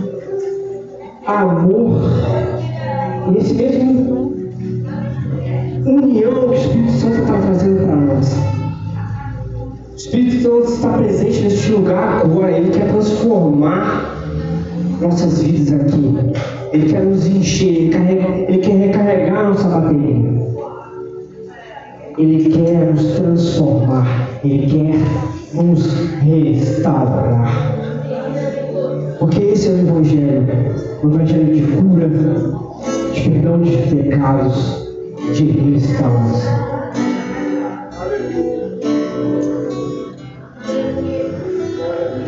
amor, 1.26 2.02
nesse 3.32 3.54
mesmo 3.54 4.34
união 5.86 6.32
que 6.34 6.46
o 6.46 6.54
Espírito 6.54 6.92
Santo 6.94 7.22
está 7.22 7.38
trazendo 7.38 7.86
para 7.86 7.96
nós. 7.96 8.38
O 9.92 9.96
Espírito 9.96 10.42
Santo 10.42 10.72
está 10.72 10.98
presente 10.98 11.42
neste 11.42 11.72
lugar 11.72 12.22
agora, 12.24 12.52
ele 12.52 12.72
quer 12.72 12.88
transformar 12.92 14.11
nossas 15.02 15.42
vidas 15.42 15.74
aqui. 15.74 16.16
Ele 16.74 16.92
quer 16.92 17.04
nos 17.04 17.26
encher, 17.26 17.94
ele, 18.48 18.58
quer 18.60 18.76
recarregar 18.76 19.50
nossa 19.50 19.68
bateria. 19.68 20.42
Ele 22.18 22.50
quer 22.50 22.94
nos 22.94 23.04
transformar, 23.16 24.30
Ele 24.44 24.68
quer 24.68 25.56
nos 25.56 25.94
restaurar. 26.22 27.76
Porque 29.18 29.44
esse 29.44 29.70
é 29.70 29.72
o 29.72 29.80
Evangelho, 29.80 30.46
o 31.04 31.08
Evangelho 31.08 31.56
de 31.56 31.62
cura, 31.62 32.10
de 33.14 33.30
perdão 33.30 33.62
de 33.62 33.78
pecados, 33.78 34.88
de 35.34 35.46
restauração. 35.46 36.72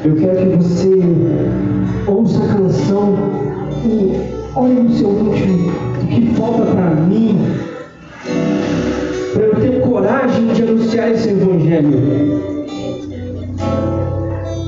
Eu 0.06 0.16
quero 0.16 0.52
que 0.52 0.58
você 0.58 0.90
ouça 2.08 2.44
a 2.44 2.48
canção 2.48 3.16
e 3.86 4.34
olhe 4.56 4.74
no 4.74 4.94
seu 4.94 5.10
último 5.10 5.72
o 6.02 6.08
que 6.08 6.36
falta 6.36 6.66
para 6.66 6.90
mim 6.92 7.40
para 9.34 9.44
eu 9.44 9.56
ter 9.56 9.82
coragem 9.82 10.48
de 10.48 10.64
anunciar 10.64 11.12
esse 11.12 11.30
evangelho. 11.30 12.44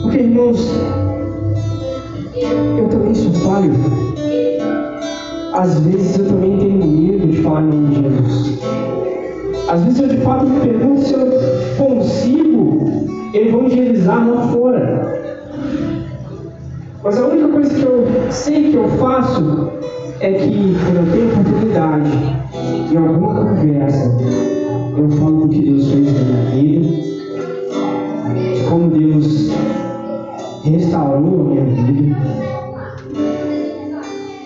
Porque, 0.01 0.17
irmãos, 0.17 0.71
eu 2.77 2.87
também 2.89 3.13
sou 3.13 3.31
falho. 3.31 3.71
Às 5.53 5.79
vezes 5.81 6.17
eu 6.19 6.25
também 6.25 6.57
tenho 6.57 6.85
medo 6.85 7.27
de 7.27 7.41
falar 7.41 7.61
em 7.61 7.65
nome 7.65 7.89
de 7.89 8.01
Jesus. 8.01 8.59
Às 9.69 9.83
vezes 9.83 9.99
eu 9.99 10.07
de 10.07 10.17
fato 10.17 10.45
me 10.45 10.59
pergunto 10.59 11.01
se 11.01 11.13
eu 11.13 11.31
consigo 11.77 13.07
evangelizar 13.33 14.29
lá 14.29 14.47
fora. 14.47 15.14
Mas 17.05 17.19
a 17.19 17.27
única 17.27 17.47
coisa 17.49 17.71
que 17.71 17.83
eu 17.83 18.07
sei 18.31 18.71
que 18.71 18.77
eu 18.77 18.87
faço 18.97 19.69
é 20.21 20.33
que 20.33 20.75
quando 20.83 21.05
eu 21.05 21.11
tenho 21.11 21.31
oportunidade, 21.33 22.09
em 22.91 22.97
alguma 22.97 23.35
conversa, 23.35 24.11
eu 24.97 25.09
falo 25.09 25.41
do 25.41 25.49
que 25.49 25.61
Deus 25.61 25.91
fez 25.91 26.05
na 26.13 26.21
minha 26.23 26.45
vida, 26.49 26.87
de 28.55 28.63
como 28.67 28.89
Deus 28.89 29.51
restaurou 30.63 31.41
a 31.41 31.43
minha 31.43 31.65
vida, 31.65 32.15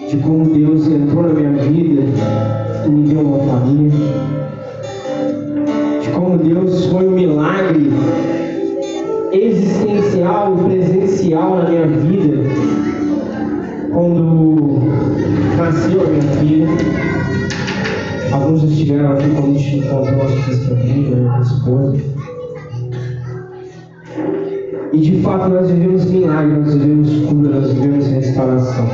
de 0.10 0.18
como 0.18 0.44
Deus 0.50 0.86
entrou 0.86 1.24
na 1.24 1.30
minha 1.30 1.54
vida 1.64 2.02
e 2.86 2.90
me 2.90 3.08
deu 3.08 3.22
uma 3.22 3.40
família, 3.40 3.92
de 6.02 6.10
como 6.10 6.38
Deus 6.38 6.88
foi 6.88 7.08
um 7.08 7.19
presencial 10.58 11.58
na 11.58 11.70
minha 11.70 11.88
vida 11.88 12.38
quando 13.92 14.80
nasceu 15.58 16.02
a 16.02 16.08
minha 16.08 16.22
filha. 16.34 16.68
Alguns 18.32 18.64
estiveram 18.64 19.14
aqui 19.14 19.30
quando 19.30 19.56
a 19.56 19.60
gente 19.60 19.78
encontrou 19.78 20.18
nosso 20.18 20.46
testemunho, 20.46 21.18
minha 21.18 21.40
esposa. 21.42 21.98
E 24.94 24.98
de 25.00 25.22
fato 25.22 25.50
nós 25.50 25.70
vivemos 25.70 26.06
milagre, 26.06 26.58
nós 26.58 26.74
vivemos 26.76 27.26
cura, 27.28 27.50
nós 27.60 27.74
vivemos 27.74 28.08
restauração. 28.08 28.88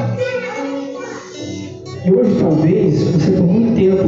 E 2.05 2.11
hoje 2.11 2.37
talvez 2.39 3.03
você 3.03 3.31
por 3.31 3.47
muito 3.47 3.75
tempo 3.75 4.07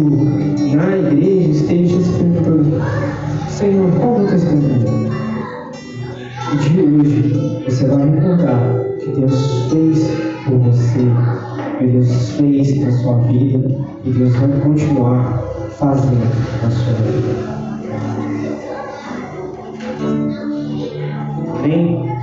na 0.76 0.98
igreja 0.98 1.50
esteja 1.50 2.00
se 2.00 2.12
perguntando, 2.12 2.82
Senhor, 3.50 3.92
qual 4.00 4.18
é 4.18 5.04
o? 5.04 5.07
E 6.50 6.56
de 6.58 6.82
hoje 6.82 7.64
você 7.66 7.88
vai 7.88 8.10
recordar 8.10 8.60
que 9.00 9.12
Deus 9.12 9.70
fez 9.70 10.10
por 10.46 10.58
você, 10.60 11.00
que 11.78 11.88
Deus 11.88 12.30
fez 12.32 12.80
na 12.80 12.92
sua 12.92 13.18
vida 13.24 13.76
e 14.06 14.10
Deus 14.12 14.34
vai 14.36 14.60
continuar 14.62 15.44
fazendo 15.72 16.24
na 16.64 16.72
sua 16.72 16.94
vida. 16.94 17.58
Amém? 21.60 22.17